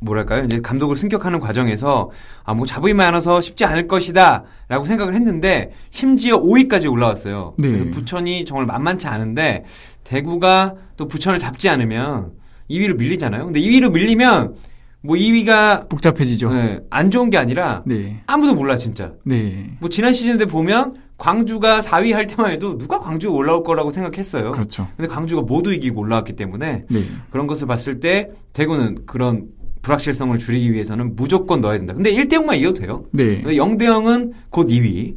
뭐랄까요? 0.00 0.44
이제 0.44 0.60
감독을 0.60 0.96
승격하는 0.96 1.40
과정에서 1.40 2.10
아 2.44 2.54
뭐 2.54 2.66
잡음이 2.66 2.94
많아서 2.94 3.40
쉽지 3.40 3.64
않을 3.64 3.86
것이다라고 3.86 4.84
생각을 4.84 5.14
했는데 5.14 5.72
심지어 5.90 6.40
5위까지 6.40 6.90
올라왔어요. 6.90 7.54
네. 7.58 7.68
그래서 7.70 7.90
부천이 7.90 8.44
정말 8.46 8.66
만만치 8.66 9.06
않은데 9.08 9.64
대구가 10.04 10.74
또 10.96 11.06
부천을 11.08 11.38
잡지 11.38 11.68
않으면 11.68 12.32
2위로 12.70 12.96
밀리잖아요. 12.96 13.44
근데 13.44 13.60
2위로 13.60 13.92
밀리면 13.92 14.54
뭐 15.02 15.16
2위가 15.16 15.88
복잡해지죠. 15.88 16.52
네, 16.52 16.80
안 16.90 17.10
좋은 17.10 17.30
게 17.30 17.36
아니라 17.38 17.82
네. 17.86 18.22
아무도 18.26 18.54
몰라 18.54 18.76
진짜. 18.76 19.12
네. 19.24 19.76
뭐 19.80 19.88
지난 19.88 20.12
시즌 20.12 20.38
때 20.38 20.46
보면 20.46 20.96
광주가 21.18 21.80
4위 21.80 22.12
할 22.12 22.26
때만 22.26 22.52
해도 22.52 22.76
누가 22.78 23.00
광주가 23.00 23.34
올라올 23.36 23.62
거라고 23.64 23.90
생각했어요. 23.90 24.52
그렇죠. 24.52 24.86
근데 24.96 25.08
광주가 25.08 25.42
모두 25.42 25.72
이기고 25.72 26.00
올라왔기 26.00 26.34
때문에 26.34 26.84
네. 26.88 27.00
그런 27.30 27.46
것을 27.46 27.66
봤을 27.66 28.00
때 28.00 28.30
대구는 28.52 29.06
그런 29.06 29.44
불확실성을 29.86 30.36
줄이기 30.38 30.72
위해서는 30.72 31.14
무조건 31.14 31.60
넣어야 31.60 31.78
된다. 31.78 31.94
근데 31.94 32.12
1대 32.12 32.32
0만 32.32 32.58
이겨도 32.58 32.80
돼요. 32.80 33.04
네. 33.12 33.42
0대 33.42 33.82
0은 33.82 34.32
곧 34.50 34.66
2위. 34.66 35.16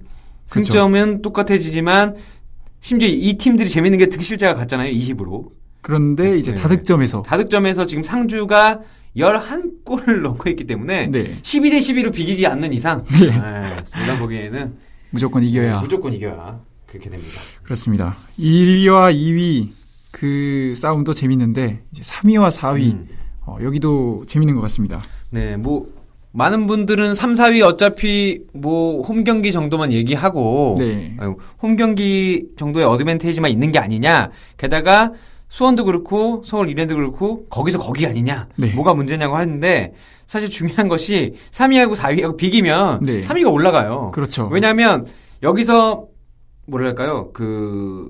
그렇죠. 0.49 0.71
승점은 0.71 1.21
똑같아지지만 1.23 2.15
심지어 2.81 3.09
이 3.09 3.37
팀들이 3.37 3.67
재밌는 3.67 3.97
게 3.97 4.07
득실자가 4.07 4.53
같잖아요. 4.59 4.93
20으로. 4.93 5.49
그런데 5.81 6.37
이제 6.37 6.53
네. 6.53 6.61
다득점에서 6.61 7.23
다득점에서 7.23 7.85
지금 7.87 8.03
상주가 8.03 8.81
11골을 9.17 10.21
넣고 10.21 10.49
있기 10.49 10.65
때문에 10.65 11.07
네. 11.07 11.35
12대 11.41 11.79
12로 11.79 12.13
비기지 12.13 12.45
않는 12.45 12.73
이상 12.73 13.05
네. 13.05 13.27
네, 13.27 13.83
제가 13.85 14.19
보기에는 14.19 14.75
무조건 15.09 15.43
이겨야 15.43 15.79
무조건 15.79 16.13
이겨야 16.13 16.59
그렇게 16.85 17.09
됩니다. 17.09 17.33
그렇습니다. 17.63 18.15
1위와 18.37 19.15
2위 19.15 19.69
그 20.11 20.73
싸움도 20.75 21.13
재밌는데 21.13 21.81
이제 21.91 22.03
3위와 22.03 22.51
4위 22.51 22.93
음. 22.93 23.07
어, 23.49 23.57
여기도 23.63 24.23
재밌는 24.27 24.55
것 24.55 24.61
같습니다. 24.61 25.01
네, 25.31 25.57
뭐 25.57 25.87
많은 26.31 26.67
분들은 26.67 27.15
3, 27.15 27.33
4위 27.33 27.63
어차피 27.65 28.43
뭐 28.53 29.01
홈 29.01 29.23
경기 29.23 29.51
정도만 29.51 29.91
얘기하고 29.91 30.75
네. 30.77 31.15
아유, 31.19 31.37
홈 31.61 31.75
경기 31.75 32.45
정도의 32.57 32.85
어드밴테이지만 32.85 33.49
있는 33.49 33.71
게 33.71 33.79
아니냐. 33.79 34.29
게다가 34.57 35.11
수원도 35.49 35.85
그렇고 35.85 36.43
서울 36.45 36.69
이랜드 36.69 36.93
그렇고 36.93 37.47
거기서 37.47 37.79
거기 37.79 38.05
아니냐. 38.05 38.47
네. 38.57 38.71
뭐가 38.75 38.93
문제냐고 38.93 39.35
하는데 39.35 39.93
사실 40.27 40.49
중요한 40.51 40.87
것이 40.87 41.33
3위하고 41.51 41.95
4위하고 41.95 42.37
비기면 42.37 42.99
네. 43.03 43.21
3위가 43.21 43.51
올라가요. 43.51 44.11
그렇죠. 44.13 44.47
왜냐하면 44.51 45.07
여기서 45.41 46.05
뭐랄까요 46.67 47.31
그 47.33 48.09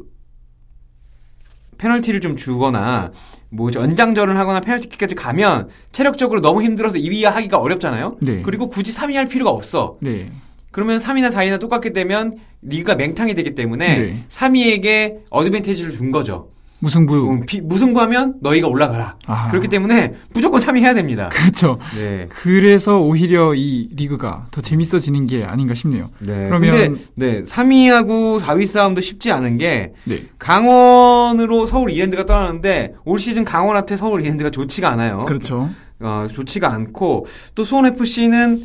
페널티를 1.78 2.20
좀 2.20 2.36
주거나 2.36 3.12
뭐 3.50 3.72
연장전을 3.74 4.38
하거나 4.38 4.60
페널티킥까지 4.62 5.16
가면 5.16 5.70
체력적으로 5.92 6.42
너무 6.42 6.62
힘들어서 6.62 6.98
2위 6.98 7.24
하기가 7.24 7.60
어렵잖아요. 7.60 8.18
네. 8.22 8.42
그리고 8.44 8.70
굳이 8.70 8.94
3위 8.94 9.16
할 9.16 9.26
필요가 9.28 9.52
없어. 9.52 9.98
네. 10.02 10.32
그러면 10.72 11.00
3위나 11.00 11.32
4위나 11.32 11.60
똑같게 11.60 11.94
되면 11.94 12.38
리그가 12.62 12.96
맹탕이 12.96 13.34
되기 13.34 13.56
때문에 13.56 13.98
네. 13.98 14.24
3위에게 14.30 15.22
어드밴티지를 15.32 15.92
준 15.92 16.12
거죠. 16.12 16.50
무승부. 16.82 17.30
음, 17.32 17.46
비- 17.46 17.62
무승부하면 17.62 18.36
너희가 18.42 18.68
올라가라. 18.68 19.18
아. 19.28 19.48
그렇기 19.50 19.68
때문에 19.68 20.14
무조건 20.34 20.62
3위 20.62 20.80
해야 20.80 20.94
됩니다. 20.94 21.30
그렇죠. 21.34 21.78
네. 21.96 22.28
그래서 22.30 22.98
오히려 23.00 23.54
이 23.54 23.90
리그가 23.96 24.46
더 24.52 24.62
재밌어지는 24.62 25.28
게 25.28 25.44
아닌가 25.44 25.74
싶네요. 25.74 26.10
네. 26.20 26.48
그러면- 26.48 26.72
근데 26.72 27.00
네, 27.16 27.44
3위하고 27.44 28.40
4위 28.40 28.66
싸움도 28.68 29.02
쉽지 29.02 29.32
않은 29.32 29.58
게 29.58 29.92
네. 30.06 30.24
강원으로 30.38 31.66
서울 31.66 31.92
이랜드가 31.92 32.26
떠나는데 32.26 32.94
올 33.06 33.20
시즌 33.20 33.44
강원한테 33.44 33.98
서울 33.98 34.22
이랜드가 34.24 34.50
좋지가 34.50 34.90
않아요. 34.92 35.26
그렇죠. 35.28 35.70
어, 36.00 36.28
좋지가 36.32 36.72
않고 36.74 37.26
또 37.56 37.64
수원 37.66 37.86
FC는 37.88 38.58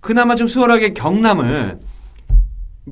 그나마 0.00 0.34
좀 0.34 0.48
수월하게 0.48 0.92
경남을 0.94 1.78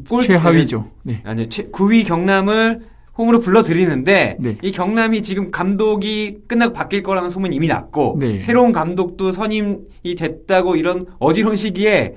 골- 0.09 0.23
최하위죠. 0.23 0.89
네. 1.03 1.21
아니 1.25 1.49
최, 1.49 1.65
9위 1.65 2.07
경남을 2.07 2.83
홈으로 3.19 3.41
불러들이는데 3.41 4.37
네. 4.39 4.57
이 4.63 4.71
경남이 4.71 5.23
지금 5.23 5.51
감독이 5.51 6.39
끝나고 6.47 6.73
바뀔 6.73 7.03
거라는 7.03 7.31
소문이 7.31 7.55
이미 7.57 7.67
났고 7.67 8.17
네. 8.21 8.41
새로운 8.41 8.71
감독도 8.73 9.33
선임이 9.33 10.15
됐다고 10.17 10.77
이런 10.77 11.07
어지러운 11.19 11.57
시기에 11.57 12.15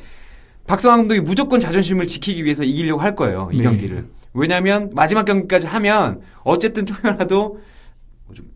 박성환 0.67 0.99
감독이 0.99 1.19
무조건 1.21 1.59
자존심을 1.59 2.05
지키기 2.05 2.45
위해서 2.45 2.63
이기려고 2.63 3.01
할 3.01 3.15
거예요 3.15 3.49
이 3.51 3.57
네. 3.57 3.63
경기를 3.63 4.05
왜냐하면 4.33 4.91
마지막 4.93 5.25
경기까지 5.25 5.65
하면 5.65 6.21
어쨌든 6.43 6.85
조금이라도 6.85 7.59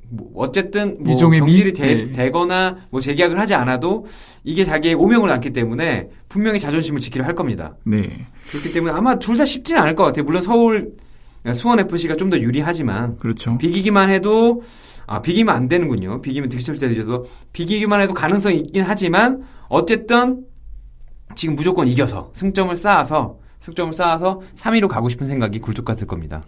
뭐 0.09 0.31
어쨌든 0.35 0.97
뭐 0.99 1.11
일종의 1.13 1.41
미- 1.41 1.47
경질이 1.47 1.73
되, 1.73 1.95
네. 1.95 2.11
되거나 2.11 2.77
뭐 2.91 3.01
재계약을 3.01 3.39
하지 3.39 3.55
않아도 3.55 4.05
이게 4.43 4.63
자기의 4.63 4.93
오명을 4.93 5.29
안기 5.31 5.49
때문에 5.51 6.09
분명히 6.29 6.59
자존심을 6.59 7.01
지키려 7.01 7.25
할 7.25 7.33
겁니다. 7.33 7.75
네. 7.83 8.27
그렇기 8.47 8.71
때문에 8.71 8.93
아마 8.93 9.15
둘 9.17 9.35
다 9.35 9.45
쉽지는 9.45 9.81
않을 9.81 9.95
것 9.95 10.03
같아요. 10.03 10.23
물론 10.23 10.43
서울 10.43 10.91
수원 11.53 11.79
FC가 11.79 12.15
좀 12.15 12.29
더 12.29 12.39
유리하지만 12.39 13.17
그렇죠. 13.17 13.57
비기기만 13.57 14.09
해도 14.09 14.63
아 15.05 15.21
비기면 15.21 15.55
안 15.55 15.67
되는군요. 15.67 16.21
비기면 16.21 16.49
득실자리죠. 16.49 17.25
비기기만 17.53 18.01
해도 18.01 18.13
가능성이 18.13 18.57
있긴 18.61 18.83
하지만 18.87 19.43
어쨌든 19.69 20.43
지금 21.35 21.55
무조건 21.55 21.87
이겨서 21.87 22.31
승점을 22.33 22.75
쌓아서 22.75 23.37
승점을 23.59 23.93
쌓아서 23.93 24.41
3위로 24.55 24.87
가고 24.87 25.09
싶은 25.09 25.27
생각이 25.27 25.59
굴뚝 25.59 25.85
같을 25.85 26.07
겁니다. 26.07 26.41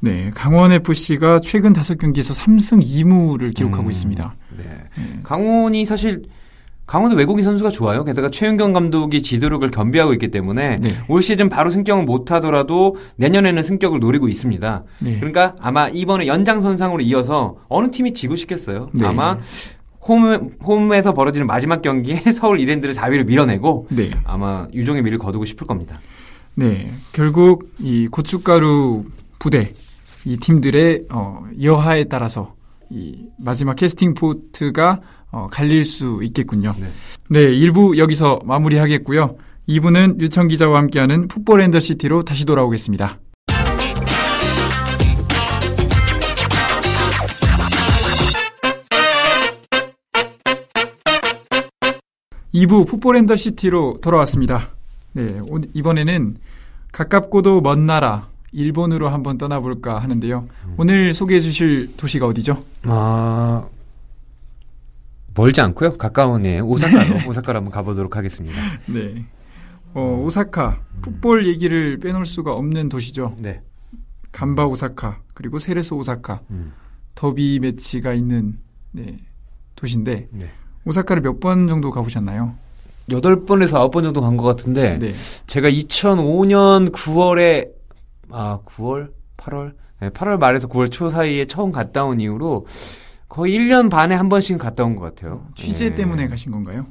네, 0.00 0.30
강원 0.34 0.72
FC가 0.72 1.40
최근 1.40 1.72
5경기에서 1.72 2.38
3승 2.38 2.82
2무를 2.82 3.54
기록하고 3.54 3.84
음. 3.84 3.90
있습니다. 3.90 4.34
네. 4.56 4.64
네. 4.96 5.20
강원이 5.22 5.84
사실 5.86 6.22
강원도 6.92 7.16
외국인 7.16 7.42
선수가 7.42 7.70
좋아요. 7.70 8.04
게다가 8.04 8.28
최윤경 8.28 8.74
감독이 8.74 9.22
지도력을 9.22 9.70
겸비하고 9.70 10.12
있기 10.12 10.28
때문에 10.28 10.76
네. 10.76 10.90
올 11.08 11.22
시즌 11.22 11.48
바로 11.48 11.70
승격을 11.70 12.04
못 12.04 12.30
하더라도 12.32 12.96
내년에는 13.16 13.62
승격을 13.62 13.98
노리고 13.98 14.28
있습니다. 14.28 14.84
네. 15.00 15.16
그러니까 15.16 15.56
아마 15.58 15.88
이번에 15.88 16.26
연장선상으로 16.26 17.00
이어서 17.00 17.56
어느 17.70 17.90
팀이 17.90 18.12
지고 18.12 18.36
싶겠어요. 18.36 18.90
네. 18.92 19.06
아마 19.06 19.38
홈, 20.06 20.50
홈에서 20.62 21.14
벌어지는 21.14 21.46
마지막 21.46 21.80
경기에 21.80 22.24
서울 22.30 22.60
이랜드를 22.60 22.92
4위로 22.92 23.24
밀어내고 23.24 23.86
네. 23.88 24.10
아마 24.24 24.68
유종의 24.74 25.00
미를 25.00 25.18
거두고 25.18 25.46
싶을 25.46 25.66
겁니다. 25.66 25.98
네. 26.56 26.90
결국 27.14 27.70
이 27.80 28.06
고춧가루 28.08 29.04
부대 29.38 29.72
이 30.26 30.36
팀들의 30.36 31.04
어, 31.10 31.42
여하에 31.62 32.04
따라서 32.04 32.54
이 32.90 33.30
마지막 33.38 33.76
캐스팅 33.76 34.12
보트가 34.12 35.00
어, 35.32 35.48
갈릴 35.50 35.84
수 35.84 36.20
있겠군요. 36.22 36.74
네. 36.78 36.86
네, 37.30 37.46
1부 37.50 37.96
여기서 37.98 38.40
마무리하겠고요. 38.44 39.36
2부는 39.68 40.20
류청 40.20 40.48
기자와 40.48 40.78
함께하는 40.78 41.28
Football 41.28 41.62
and 41.62 41.71
the 41.71 41.80
City로 41.80 42.22
다시 42.22 42.44
돌아오겠습니다. 42.44 43.18
2부 52.54 52.86
Football 52.86 53.16
and 53.16 53.26
the 53.26 53.36
City로 53.36 53.98
돌아왔습니다. 54.02 54.68
네, 55.12 55.40
오- 55.48 55.60
이번에는 55.72 56.36
가깝고도 56.92 57.60
먼 57.62 57.86
나라 57.86 58.28
일본으로 58.52 59.08
한번 59.08 59.38
떠나볼까 59.38 59.98
하는데요. 59.98 60.46
오늘 60.76 61.14
소개해 61.14 61.40
주실 61.40 61.90
도시가 61.96 62.26
어디죠? 62.26 62.62
아, 62.84 63.64
멀지 65.34 65.60
않고요. 65.60 65.96
가까운 65.96 66.44
예, 66.46 66.58
오사카로, 66.60 67.28
오사카로 67.28 67.58
한번 67.58 67.72
가보도록 67.72 68.16
하겠습니다. 68.16 68.56
네. 68.86 69.24
어, 69.94 70.22
오사카. 70.24 70.80
풋볼 71.02 71.46
얘기를 71.46 71.98
빼놓을 71.98 72.24
수가 72.26 72.52
없는 72.54 72.88
도시죠. 72.88 73.34
네. 73.38 73.60
감바 74.32 74.66
오사카, 74.66 75.20
그리고 75.34 75.58
세레소 75.58 75.94
오사카. 75.94 76.40
음, 76.50 76.72
더비 77.14 77.58
매치가 77.60 78.14
있는 78.14 78.58
네, 78.92 79.18
도시인데 79.76 80.28
네. 80.30 80.50
오사카를 80.86 81.22
몇 81.22 81.38
번 81.40 81.68
정도 81.68 81.90
가보셨나요? 81.90 82.54
8번에서 83.10 83.90
9번 83.90 84.02
정도 84.04 84.20
간 84.22 84.36
것 84.36 84.44
같은데, 84.44 84.98
네. 84.98 85.12
제가 85.46 85.68
2005년 85.68 86.92
9월에, 86.92 87.68
아, 88.30 88.60
9월? 88.64 89.10
8월? 89.36 89.74
네, 90.00 90.08
8월 90.10 90.38
말에서 90.38 90.68
9월 90.68 90.90
초 90.90 91.10
사이에 91.10 91.44
처음 91.46 91.72
갔다 91.72 92.04
온 92.04 92.20
이후로 92.20 92.66
거의 93.32 93.54
1년 93.56 93.88
반에 93.88 94.14
한 94.14 94.28
번씩 94.28 94.58
갔다 94.58 94.84
온 94.84 94.94
것 94.94 95.00
같아요. 95.00 95.46
취재 95.54 95.86
예. 95.86 95.94
때문에 95.94 96.28
가신 96.28 96.52
건가요? 96.52 96.84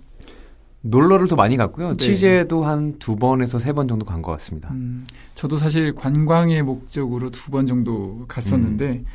놀러를 0.81 1.27
더 1.27 1.36
많이 1.36 1.55
갔고요. 1.55 1.91
네. 1.91 1.98
취재도 1.98 2.63
한 2.65 2.98
두 2.98 3.15
번에서 3.15 3.60
세 3.60 3.74
번 3.74 3.88
정도 3.88 4.05
간 4.05 4.24
것 4.24 4.31
같습니다. 4.31 4.69
음, 4.71 5.05
저도 5.36 5.57
사실 5.57 5.93
관광의 5.93 6.63
목적으로 6.63 7.29
두 7.29 7.51
번 7.51 7.67
정도 7.67 8.25
갔었는데 8.27 8.89
음. 8.89 9.05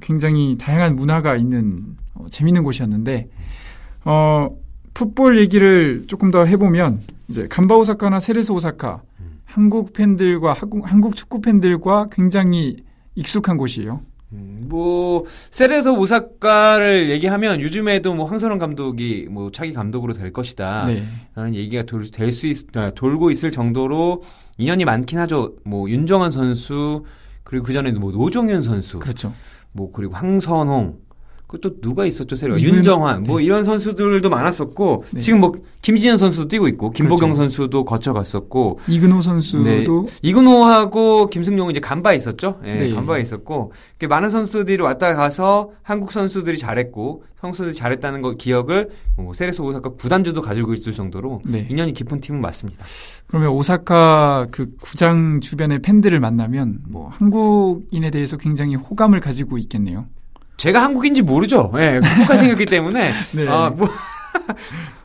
굉장히 0.00 0.56
다양한 0.58 0.96
문화가 0.96 1.36
있는 1.36 1.94
어, 2.14 2.24
재밌는 2.30 2.62
곳이었는데 2.62 3.28
어, 4.06 4.48
풋볼 4.94 5.38
얘기를 5.40 6.04
조금 6.06 6.30
더 6.30 6.46
해보면 6.46 7.00
이제 7.28 7.46
간바 7.48 7.76
오사카나 7.76 8.18
세레스 8.18 8.52
오사카 8.52 9.02
음. 9.20 9.40
한국 9.44 9.92
팬들과 9.92 10.54
한국, 10.54 10.90
한국 10.90 11.16
축구 11.16 11.42
팬들과 11.42 12.06
굉장히 12.10 12.78
익숙한 13.14 13.58
곳이에요. 13.58 14.00
음, 14.32 14.66
뭐 14.68 15.24
세레서 15.50 15.92
오사카를 15.94 17.10
얘기하면 17.10 17.60
요즘에도 17.60 18.14
뭐 18.14 18.26
황선홍 18.26 18.58
감독이 18.58 19.26
뭐 19.30 19.50
차기 19.50 19.72
감독으로 19.72 20.12
될 20.14 20.32
것이다. 20.32 20.84
네. 20.86 21.02
라는 21.34 21.54
얘기가 21.54 21.84
될수 22.12 22.46
있, 22.46 22.76
아, 22.76 22.90
돌고 22.90 23.30
있을 23.30 23.50
정도로 23.50 24.22
인연이 24.58 24.84
많긴 24.84 25.18
하죠. 25.18 25.54
뭐 25.64 25.88
윤정환 25.88 26.30
선수 26.30 27.04
그리고 27.44 27.66
그 27.66 27.72
전에도 27.72 28.00
뭐 28.00 28.12
노종현 28.12 28.62
선수, 28.62 28.98
그렇죠. 28.98 29.34
뭐 29.72 29.90
그리고 29.92 30.14
황선홍 30.14 30.98
그또 31.52 31.78
누가 31.82 32.06
있었죠, 32.06 32.34
이분- 32.56 32.76
윤정환 32.76 33.24
뭐 33.24 33.38
네. 33.38 33.44
이런 33.44 33.62
선수들도 33.62 34.30
많았었고 34.30 35.04
네. 35.10 35.20
지금 35.20 35.40
뭐 35.40 35.52
김지현 35.82 36.16
선수도 36.16 36.48
뛰고 36.48 36.66
있고 36.68 36.88
김보경 36.92 37.34
그렇죠. 37.34 37.42
선수도 37.42 37.84
거쳐갔었고 37.84 38.80
이근호 38.88 39.20
선수도 39.20 39.62
네. 39.62 39.84
이근호하고 40.22 41.26
김승용은 41.26 41.72
이제 41.72 41.80
간바에 41.80 42.16
있었죠. 42.16 42.58
예, 42.64 42.74
네. 42.76 42.94
간바에 42.94 43.20
있었고 43.20 43.72
많은 44.08 44.30
선수들이 44.30 44.82
왔다 44.82 45.14
가서 45.14 45.72
한국 45.82 46.12
선수들이 46.12 46.56
잘했고 46.56 47.24
한국 47.36 47.56
선수들이 47.56 47.76
잘했다는 47.76 48.22
거 48.22 48.32
기억을 48.36 48.88
뭐 49.18 49.34
세레스 49.34 49.60
오사카 49.60 49.90
구단주도 49.90 50.40
가지고 50.40 50.72
있을 50.72 50.94
정도로 50.94 51.42
네. 51.44 51.68
인연이 51.70 51.92
깊은 51.92 52.22
팀은 52.22 52.40
맞습니다. 52.40 52.82
그러면 53.26 53.50
오사카 53.50 54.46
그 54.50 54.70
구장 54.80 55.40
주변의 55.40 55.82
팬들을 55.82 56.18
만나면 56.18 56.78
뭐 56.88 57.08
한국인에 57.08 58.10
대해서 58.10 58.38
굉장히 58.38 58.74
호감을 58.76 59.20
가지고 59.20 59.58
있겠네요. 59.58 60.06
제가 60.62 60.80
한국인지 60.80 61.22
모르죠. 61.22 61.72
예, 61.76 61.98
한국과 62.00 62.36
생겼기 62.36 62.66
때문에 62.66 63.14
네. 63.34 63.48
아, 63.48 63.70
뭐 63.70 63.88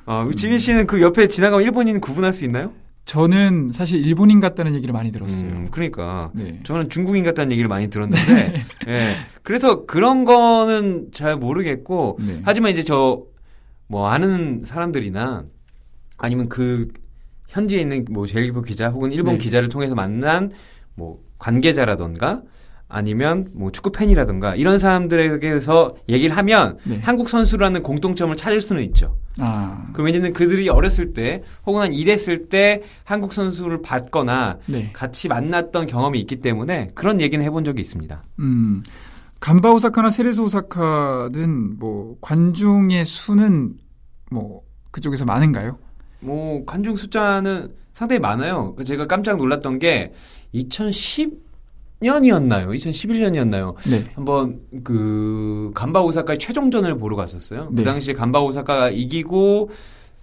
아, 0.06 0.30
지민 0.38 0.60
씨는 0.60 0.86
그 0.86 1.02
옆에 1.02 1.28
지나가면 1.28 1.66
일본인 1.66 2.00
구분할 2.00 2.32
수 2.32 2.46
있나요? 2.46 2.74
저는 3.06 3.72
사실 3.74 4.06
일본인 4.06 4.40
같다는 4.40 4.76
얘기를 4.76 4.94
많이 4.94 5.12
들었어요. 5.12 5.50
음, 5.50 5.68
그러니까 5.72 6.30
네. 6.36 6.60
저는 6.64 6.90
중국인 6.90 7.24
같다는 7.24 7.52
얘기를 7.54 7.68
많이 7.68 7.90
들었는데, 7.90 8.66
예. 8.88 9.16
그래서 9.42 9.88
그런 9.88 10.26
거는 10.26 11.08
잘 11.12 11.38
모르겠고, 11.38 12.20
네. 12.22 12.42
하지만 12.44 12.72
이제 12.72 12.84
저, 12.84 13.24
뭐, 13.88 14.10
아는 14.10 14.62
사람들이나, 14.64 15.46
아니면 16.18 16.50
그, 16.50 16.90
현지에 17.48 17.80
있는 17.80 18.06
뭐, 18.12 18.28
제일기보 18.28 18.62
기자 18.62 18.90
혹은 18.90 19.12
일본 19.12 19.36
네. 19.36 19.40
기자를 19.40 19.70
통해서 19.70 19.96
만난, 19.96 20.52
뭐, 20.94 21.20
관계자라던가, 21.40 22.44
아니면 22.90 23.48
뭐, 23.54 23.72
축구 23.72 23.92
팬이라던가, 23.92 24.56
이런 24.56 24.80
사람들에게서 24.80 25.96
얘기를 26.10 26.36
하면, 26.38 26.78
네. 26.86 27.00
한국 27.04 27.30
선수라는 27.30 27.84
공통점을 27.84 28.36
찾을 28.36 28.62
수는 28.62 28.82
있죠. 28.84 29.18
아, 29.40 29.90
그 29.94 30.04
왜냐면 30.04 30.34
그들이 30.34 30.70
어렸을 30.70 31.14
때, 31.14 31.44
혹은 31.66 31.82
한 31.82 31.94
일했을 31.94 32.48
때, 32.48 32.84
한국 33.04 33.34
선수를 33.34 33.82
봤거나, 33.82 34.60
네. 34.68 34.92
같이 34.94 35.28
만났던 35.28 35.88
경험이 35.88 36.20
있기 36.22 36.38
때문에 36.38 36.92
그런 36.96 37.20
얘기는 37.20 37.44
해본 37.44 37.66
적이 37.66 37.82
있습니다. 37.82 38.24
음. 38.40 38.82
간바 39.40 39.72
오사카나 39.72 40.10
세레스 40.10 40.42
오사카는 40.42 41.78
뭐 41.78 42.18
관중의 42.22 43.06
수는 43.06 43.76
뭐 44.32 44.62
그쪽에서 44.92 45.26
많은가요? 45.26 45.78
뭐 46.20 46.66
관중 46.66 46.96
숫자는 46.96 47.74
상당히 47.94 48.20
많아요. 48.20 48.74
그 48.76 48.84
제가 48.84 49.08
깜짝 49.08 49.38
놀랐던 49.38 49.80
게 49.80 50.12
2010 50.54 51.47
년이었나요? 52.02 52.70
2011년이었나요? 52.70 53.76
네. 53.90 54.12
한번 54.16 54.60
그 54.84 55.72
간바 55.74 56.02
오사카의 56.04 56.38
최종전을 56.40 56.98
보러 56.98 57.16
갔었어요. 57.16 57.70
네. 57.72 57.78
그 57.78 57.84
당시에 57.84 58.14
간바 58.14 58.42
오사카가 58.42 58.92
이기고 58.92 59.72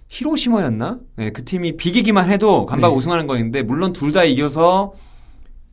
히로시마였나? 0.07 0.99
네, 1.17 1.31
그 1.31 1.43
팀이 1.43 1.75
비기기만 1.77 2.29
해도 2.29 2.65
간바가 2.65 2.93
네. 2.93 2.97
우승하는 2.97 3.27
거였는데 3.27 3.63
물론 3.63 3.91
둘 3.91 4.11
다 4.13 4.23
이겨서 4.23 4.93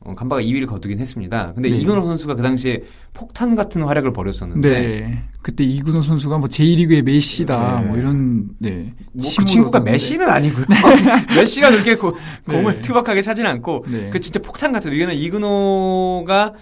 어, 0.05 0.15
간바가 0.15 0.43
2위를 0.43 0.67
거두긴 0.67 0.99
했습니다. 0.99 1.53
근데 1.55 1.71
네. 1.71 1.77
이근호 1.77 2.05
선수가 2.07 2.35
그 2.35 2.43
당시에 2.43 2.83
폭탄 3.15 3.55
같은 3.55 3.83
활약을 3.83 4.13
벌였었는데 4.13 4.69
네. 4.81 5.21
그때 5.43 5.65
이근호 5.65 6.03
선수가 6.03 6.39
뭐 6.39 6.49
제1리그의 6.49 7.03
메시다 7.03 7.81
네. 7.81 7.87
뭐 7.89 7.97
이런 7.97 8.49
네. 8.59 8.95
뭐그 9.13 9.21
칭호도 9.29 9.51
친구가 9.51 9.69
얻었는데. 9.79 9.91
메시는 9.93 10.29
아니고요. 10.29 10.67
메시가 11.37 11.71
그렇게 11.71 11.95
고- 11.97 12.17
네. 12.47 12.55
공을 12.57 12.81
투박하게 12.81 13.23
차진 13.23 13.47
않고 13.47 13.85
네. 13.89 14.11
그 14.11 14.21
진짜 14.21 14.41
폭탄 14.41 14.73
같아요. 14.73 14.93
이거는 14.95 15.15
이근호가 15.15 16.55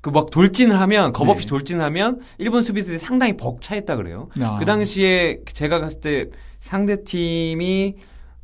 그 0.00 0.10
막 0.10 0.30
돌진을 0.30 0.80
하면 0.80 1.12
겁 1.12 1.28
없이 1.28 1.46
네. 1.46 1.48
돌진하면 1.48 2.20
일본 2.38 2.64
수비수들이 2.64 2.98
상당히 2.98 3.36
벅차했다 3.36 3.94
그래요. 3.96 4.28
아. 4.40 4.56
그 4.58 4.64
당시에 4.64 5.38
제가 5.52 5.78
갔을 5.78 6.00
때 6.00 6.26
상대 6.58 7.04
팀이 7.04 7.94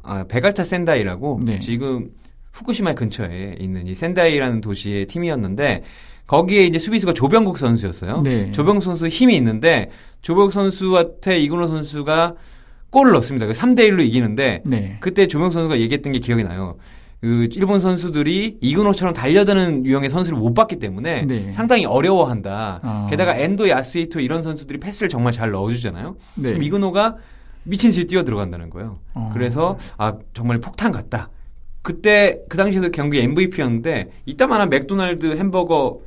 아, 0.04 0.24
베갈타 0.28 0.62
센다이라고 0.62 1.40
네. 1.44 1.58
지금 1.58 2.10
후쿠시마 2.58 2.94
근처에 2.94 3.56
있는 3.60 3.86
이 3.86 3.94
센다이라는 3.94 4.60
도시의 4.60 5.06
팀이었는데 5.06 5.84
거기에 6.26 6.66
이제 6.66 6.78
수비수가 6.78 7.14
조병국 7.14 7.58
선수였어요. 7.58 8.22
네. 8.22 8.52
조병국 8.52 8.84
선수 8.84 9.08
힘이 9.08 9.36
있는데 9.36 9.90
조병국 10.22 10.52
선수한테 10.52 11.38
이근호 11.40 11.66
선수가 11.68 12.34
골을 12.90 13.12
넣습니다. 13.12 13.46
3대 13.46 13.90
1로 13.90 14.04
이기는데 14.04 14.62
네. 14.66 14.96
그때 15.00 15.26
조병국 15.26 15.54
선수가 15.54 15.80
얘기했던 15.80 16.12
게 16.12 16.18
기억이 16.18 16.44
나요. 16.44 16.76
그 17.20 17.48
일본 17.52 17.80
선수들이 17.80 18.58
이근호처럼 18.60 19.12
달려드는 19.12 19.84
유형의 19.86 20.10
선수를 20.10 20.38
못 20.38 20.54
봤기 20.54 20.76
때문에 20.76 21.22
네. 21.22 21.52
상당히 21.52 21.84
어려워한다. 21.84 22.80
아. 22.82 23.06
게다가 23.10 23.34
엔도 23.36 23.68
야스히토 23.68 24.20
이런 24.20 24.42
선수들이 24.42 24.78
패스를 24.78 25.08
정말 25.08 25.32
잘 25.32 25.50
넣어주잖아요. 25.50 26.16
네. 26.36 26.50
그럼 26.50 26.62
이근호가 26.62 27.16
미친 27.64 27.90
듯이 27.90 28.06
뛰어 28.06 28.22
들어간다는 28.24 28.70
거예요. 28.70 28.98
어. 29.14 29.30
그래서 29.32 29.78
아 29.96 30.14
정말 30.32 30.58
폭탄 30.58 30.92
같다. 30.92 31.30
그때 31.92 32.38
그 32.50 32.58
당시에도 32.58 32.90
경기 32.90 33.18
MVP였는데 33.20 34.10
이따만한 34.26 34.68
맥도날드 34.68 35.38
햄버거 35.38 36.00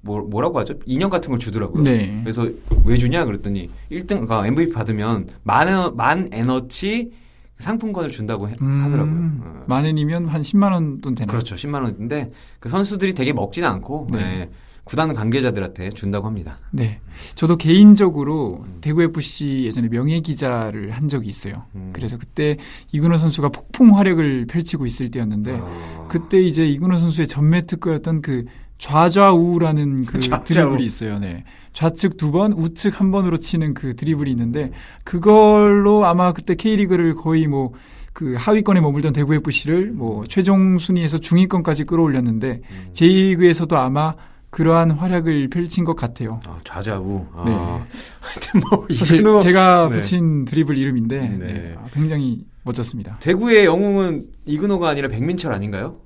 뭐, 0.00 0.20
뭐라고 0.22 0.60
하죠? 0.60 0.74
인형 0.86 1.10
같은 1.10 1.30
걸 1.30 1.40
주더라고요. 1.40 1.82
네. 1.82 2.20
그래서 2.22 2.48
왜 2.84 2.96
주냐 2.96 3.24
그랬더니 3.24 3.68
1등 3.90 4.28
가 4.28 4.46
MVP 4.46 4.70
받으면 4.72 5.26
만, 5.42 5.66
에너, 5.66 5.90
만 5.90 6.28
에너치 6.30 7.10
상품권을 7.58 8.12
준다고 8.12 8.48
해- 8.48 8.54
음, 8.62 8.82
하더라고요. 8.84 9.14
어. 9.42 9.64
만엔이면 9.66 10.28
한 10.28 10.42
10만 10.42 10.70
원 10.70 11.00
돈 11.00 11.16
되나요? 11.16 11.32
그렇죠. 11.32 11.56
10만 11.56 11.82
원인데 11.82 12.30
그 12.60 12.68
선수들이 12.68 13.14
되게 13.14 13.32
먹지는 13.32 13.68
않고 13.68 14.06
네. 14.12 14.18
예, 14.20 14.48
구단 14.88 15.14
관계자들한테 15.14 15.90
준다고 15.90 16.26
합니다. 16.26 16.58
네. 16.70 17.00
저도 17.34 17.56
개인적으로 17.56 18.64
대구 18.80 19.02
FC 19.02 19.64
예전에 19.66 19.88
명예 19.88 20.20
기자를 20.20 20.90
한 20.92 21.08
적이 21.08 21.28
있어요. 21.28 21.64
음. 21.74 21.90
그래서 21.92 22.16
그때 22.16 22.56
이근호 22.92 23.16
선수가 23.16 23.50
폭풍 23.50 23.96
활약을 23.96 24.46
펼치고 24.46 24.86
있을 24.86 25.10
때였는데 25.10 25.58
어. 25.60 26.06
그때 26.08 26.40
이제 26.40 26.66
이근호 26.66 26.96
선수의 26.96 27.26
전매 27.26 27.60
특허였던 27.60 28.22
그 28.22 28.44
좌좌우라는 28.78 30.06
그 30.06 30.20
좌좌우. 30.20 30.44
드리블이 30.44 30.84
있어요. 30.84 31.18
네. 31.18 31.44
좌측 31.72 32.16
두 32.16 32.32
번, 32.32 32.52
우측 32.52 33.00
한 33.00 33.10
번으로 33.10 33.36
치는 33.36 33.74
그 33.74 33.94
드리블이 33.94 34.30
있는데 34.30 34.70
그걸로 35.04 36.06
아마 36.06 36.32
그때 36.32 36.54
K리그를 36.54 37.14
거의 37.14 37.46
뭐 37.46 37.72
그 38.18 38.34
하위권에 38.36 38.80
머물던 38.80 39.12
대구 39.12 39.32
FC를 39.36 39.92
뭐 39.92 40.24
최종 40.26 40.76
순위에서 40.76 41.18
중위권까지 41.18 41.84
끌어올렸는데 41.84 42.62
음. 42.68 42.88
제2리그에서도 42.92 43.72
아마 43.74 44.16
그러한 44.50 44.92
활약을 44.92 45.48
펼친 45.48 45.84
것 45.84 45.94
같아요. 45.94 46.40
아, 46.46 46.58
좌좌우. 46.64 47.26
아. 47.34 47.44
네. 47.44 47.52
하여튼 48.20 48.60
뭐 48.70 48.86
사실 48.94 49.20
이근호 49.20 49.40
제가 49.40 49.88
네. 49.90 49.96
붙인 49.96 50.44
드리블 50.44 50.76
이름인데 50.76 51.20
네. 51.20 51.36
네, 51.38 51.74
아, 51.78 51.84
굉장히 51.92 52.46
멋졌습니다. 52.62 53.18
대구의 53.20 53.66
영웅은 53.66 54.26
이근호가 54.46 54.88
아니라 54.88 55.08
백민철 55.08 55.52
아닌가요? 55.52 55.96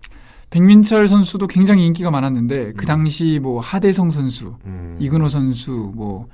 백민철 0.51 1.09
선수도 1.09 1.47
굉장히 1.47 1.87
인기가 1.87 2.11
많았는데 2.11 2.73
그 2.73 2.85
음. 2.85 2.87
당시 2.87 3.39
뭐 3.43 3.61
하대성 3.61 4.11
선수, 4.11 4.57
음. 4.67 4.97
이근호 5.01 5.29
선수, 5.29 5.93
뭐 5.95 6.29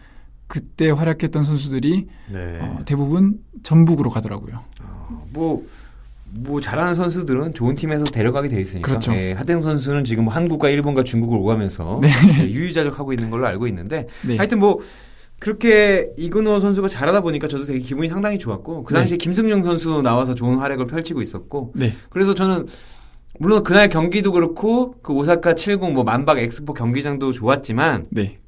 그때 0.48 0.90
활약했던 0.90 1.44
선수들이 1.44 2.06
네. 2.32 2.58
어, 2.60 2.78
대부분 2.84 3.38
전북으로 3.62 4.10
가더라고요. 4.10 4.64
뭐, 5.30 5.64
뭐 6.30 6.60
잘하는 6.60 6.94
선수들은 6.94 7.54
좋은 7.54 7.74
팀에서 7.74 8.04
데려가게 8.04 8.48
돼 8.48 8.60
있으니까. 8.60 8.88
그렇죠. 8.88 9.12
예, 9.14 9.32
하등 9.32 9.62
선수는 9.62 10.04
지금 10.04 10.24
뭐 10.24 10.32
한국과 10.32 10.70
일본과 10.70 11.04
중국을 11.04 11.38
오가면서 11.38 12.00
네. 12.02 12.10
예, 12.40 12.50
유유자적하고 12.50 13.12
있는 13.12 13.30
걸로 13.30 13.46
알고 13.46 13.66
있는데 13.68 14.06
네. 14.26 14.36
하여튼 14.36 14.58
뭐 14.58 14.80
그렇게 15.38 16.10
이근호 16.16 16.58
선수가 16.60 16.88
잘하다 16.88 17.20
보니까 17.20 17.48
저도 17.48 17.64
되게 17.64 17.78
기분이 17.78 18.08
상당히 18.08 18.38
좋았고 18.38 18.84
그 18.84 18.92
네. 18.92 19.00
당시에 19.00 19.16
김승용 19.18 19.62
선수 19.62 20.02
나와서 20.02 20.34
좋은 20.34 20.58
활약을 20.58 20.86
펼치고 20.86 21.22
있었고 21.22 21.72
네. 21.74 21.94
그래서 22.10 22.34
저는 22.34 22.66
물론 23.38 23.62
그날 23.62 23.88
경기도 23.88 24.32
그렇고 24.32 24.96
그 25.02 25.12
오사카 25.12 25.54
70뭐 25.54 26.04
만박 26.04 26.38
엑스포 26.38 26.74
경기장도 26.74 27.32
좋았지만 27.32 28.06
네. 28.10 28.38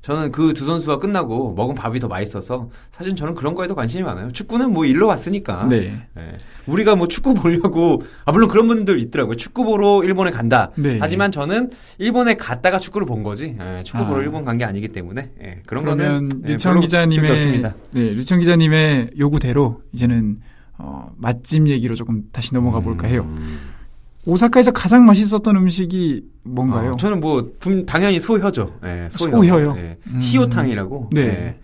저는 0.00 0.30
그 0.32 0.54
두 0.54 0.64
선수가 0.64 0.98
끝나고 0.98 1.54
먹은 1.54 1.74
밥이 1.74 1.98
더 1.98 2.08
맛있어서 2.08 2.70
사실 2.92 3.14
저는 3.16 3.34
그런 3.34 3.54
거에도 3.54 3.74
관심이 3.74 4.02
많아요. 4.04 4.30
축구는 4.32 4.72
뭐 4.72 4.84
일로 4.86 5.06
왔으니까. 5.06 5.66
네. 5.66 6.00
예. 6.20 6.36
우리가 6.66 6.96
뭐 6.96 7.08
축구 7.08 7.34
보려고 7.34 8.02
아 8.24 8.32
물론 8.32 8.48
그런 8.48 8.68
분들 8.68 9.00
있더라고요. 9.00 9.36
축구 9.36 9.64
보러 9.64 10.02
일본에 10.04 10.30
간다. 10.30 10.70
네. 10.76 10.98
하지만 11.00 11.32
저는 11.32 11.70
일본에 11.98 12.34
갔다가 12.34 12.78
축구를 12.78 13.06
본 13.06 13.22
거지. 13.22 13.56
예, 13.60 13.82
축구 13.84 14.06
보러 14.06 14.20
아. 14.20 14.22
일본 14.22 14.44
간 14.44 14.58
게 14.58 14.64
아니기 14.64 14.88
때문에 14.88 15.30
예, 15.42 15.62
그런 15.66 15.82
그러면 15.84 16.28
거는 16.28 16.42
예, 16.46 16.52
류청 16.52 16.80
기자님의. 16.80 17.62
네, 17.92 18.00
류청 18.14 18.38
기자님의 18.38 19.10
요구대로 19.18 19.82
이제는 19.92 20.38
어, 20.78 21.10
맛집 21.16 21.66
얘기로 21.68 21.94
조금 21.96 22.22
다시 22.32 22.54
넘어가 22.54 22.80
볼까 22.80 23.06
해요. 23.08 23.24
음. 23.28 23.58
오사카에서 24.32 24.72
가장 24.72 25.06
맛있었던 25.06 25.56
음식이 25.56 26.22
뭔가요? 26.42 26.92
어, 26.92 26.96
저는 26.98 27.20
뭐 27.20 27.50
분- 27.58 27.86
당연히 27.86 28.20
소혀죠. 28.20 28.78
예, 28.84 29.08
소혀. 29.10 29.30
소혀요? 29.30 29.74
예, 29.78 29.96
음. 30.08 30.20
시오탕이라고. 30.20 31.08
네. 31.12 31.20
예, 31.22 31.56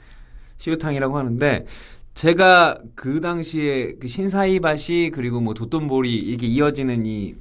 시오탕이라고 0.56 1.18
하는데 1.18 1.66
제가 2.14 2.78
그 2.94 3.20
당시에 3.20 3.96
그 4.00 4.08
신사이바시 4.08 5.10
그리고 5.14 5.40
뭐 5.42 5.52
도톤보리 5.52 6.10
이렇게 6.14 6.46
이어지는 6.46 7.04
이 7.04 7.34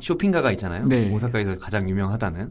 쇼핑가가 0.00 0.50
있잖아요. 0.52 0.86
네. 0.86 1.12
오사카에서 1.12 1.58
가장 1.58 1.86
유명하다는. 1.90 2.50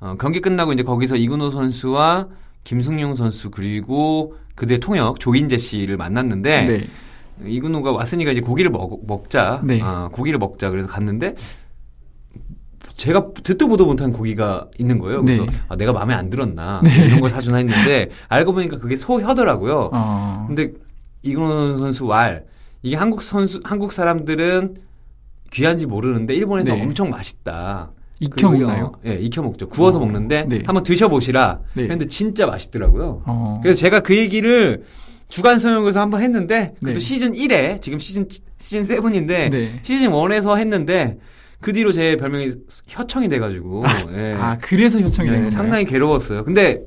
어, 0.00 0.16
경기 0.20 0.40
끝나고 0.40 0.74
이제 0.74 0.82
거기서 0.82 1.16
이근호 1.16 1.52
선수와 1.52 2.28
김승용 2.64 3.16
선수 3.16 3.50
그리고 3.50 4.36
그들의 4.56 4.80
통역 4.80 5.20
조인재 5.20 5.56
씨를 5.56 5.96
만났는데 5.96 6.66
네. 6.66 6.80
이근호가 7.44 7.92
왔으니까 7.92 8.32
이제 8.32 8.40
고기를 8.40 8.70
먹, 8.70 9.00
먹자. 9.06 9.60
네. 9.64 9.80
아, 9.82 10.08
고기를 10.12 10.38
먹자. 10.38 10.70
그래서 10.70 10.88
갔는데 10.88 11.34
제가 12.96 13.32
듣도 13.42 13.68
보도 13.68 13.86
못한 13.86 14.12
고기가 14.12 14.68
있는 14.78 14.98
거예요. 14.98 15.22
그래서 15.22 15.44
네. 15.44 15.52
아, 15.68 15.76
내가 15.76 15.92
마음에 15.92 16.14
안 16.14 16.30
들었나 16.30 16.80
네. 16.84 17.06
이런 17.06 17.20
걸 17.20 17.30
사주나 17.30 17.56
했는데 17.58 18.10
알고 18.28 18.52
보니까 18.52 18.78
그게 18.78 18.96
소혀더라고요. 18.96 19.90
어, 19.92 20.44
근데 20.46 20.72
이근호 21.22 21.78
선수 21.78 22.06
왈 22.06 22.44
이게 22.82 22.96
한국 22.96 23.22
선수 23.22 23.60
한국 23.64 23.92
사람들은 23.92 24.76
귀한지 25.52 25.86
모르는데 25.86 26.34
일본에서 26.34 26.74
네. 26.74 26.82
엄청 26.82 27.10
맛있다. 27.10 27.90
익혀 28.20 28.48
먹나요? 28.48 28.92
어, 28.94 29.00
예, 29.06 29.16
익혀 29.16 29.42
먹죠. 29.42 29.68
구워서 29.68 29.98
어, 29.98 30.00
먹는데 30.00 30.46
네. 30.48 30.62
한번 30.64 30.84
드셔보시라. 30.84 31.60
네. 31.74 31.82
했는데 31.82 32.06
진짜 32.06 32.46
맛있더라고요. 32.46 33.22
어. 33.26 33.60
그래서 33.62 33.78
제가 33.80 34.00
그 34.00 34.16
얘기를 34.16 34.84
주간 35.28 35.58
성형에서 35.58 36.00
한번 36.00 36.22
했는데 36.22 36.74
그것도 36.78 36.94
네. 36.94 37.00
시즌 37.00 37.32
1에 37.32 37.80
지금 37.80 37.98
시즌 37.98 38.26
시즌 38.58 38.82
7인데 38.82 39.50
네. 39.50 39.80
시즌 39.82 40.10
1에서 40.10 40.56
했는데 40.58 41.18
그 41.60 41.72
뒤로 41.72 41.92
제 41.92 42.16
별명이 42.16 42.52
혀청이 42.86 43.28
돼가지고 43.28 43.84
예. 44.16 44.34
아, 44.38 44.58
그래서 44.60 45.00
요청이 45.00 45.28
된 45.28 45.36
네, 45.38 45.42
건가요? 45.44 45.62
상당히 45.62 45.84
괴로웠어요. 45.86 46.44
근데 46.44 46.82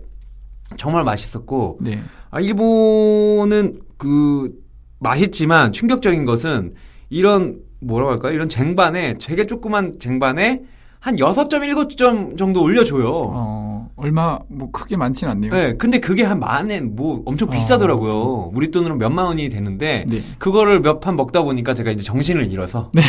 정말 0.78 1.04
맛있었고 1.04 1.80
네. 1.82 2.00
아, 2.30 2.40
일본은 2.40 3.80
그 3.98 4.52
맛있지만 5.00 5.72
충격적인 5.72 6.26
것은 6.26 6.76
이런 7.10 7.60
뭐라고 7.80 8.12
할까요? 8.12 8.34
이런 8.34 8.50
쟁반에 8.50 9.16
되게 9.20 9.46
조그만 9.48 9.94
쟁반에 10.00 10.62
한 11.00 11.16
6.7점 11.16 12.38
정도 12.38 12.62
올려줘요. 12.62 13.08
어, 13.10 13.67
얼마 13.98 14.40
뭐 14.48 14.70
크게 14.72 14.96
많진 14.96 15.28
않네요. 15.28 15.52
네, 15.54 15.74
근데 15.76 16.00
그게 16.00 16.24
한 16.24 16.40
만에 16.40 16.82
뭐 16.82 17.24
엄청 17.26 17.48
어. 17.50 17.52
비싸더라고요. 17.52 18.52
우리 18.54 18.70
돈으로 18.72 18.96
몇만 18.96 19.26
원이 19.26 19.50
되는데 19.50 20.06
네. 20.08 20.20
그거를 20.38 20.80
몇 20.82 21.00
판 21.00 21.16
먹다 21.16 21.42
보니까 21.44 21.74
제가 21.74 21.92
이제 21.92 22.04
정신을 22.04 22.52
잃어서 22.52 22.90
네. 22.94 23.02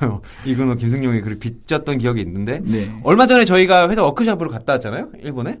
이근호, 0.00 0.20
이근호 0.44 0.74
김승용이 0.76 1.20
그렇게 1.20 1.38
빚졌던 1.38 1.98
기억이 1.98 2.20
있는데 2.20 2.60
네. 2.64 2.92
얼마 3.04 3.26
전에 3.26 3.44
저희가 3.44 3.88
회사 3.90 4.02
워크숍으로 4.02 4.50
갔다 4.50 4.74
왔잖아요, 4.74 5.10
일본에. 5.20 5.58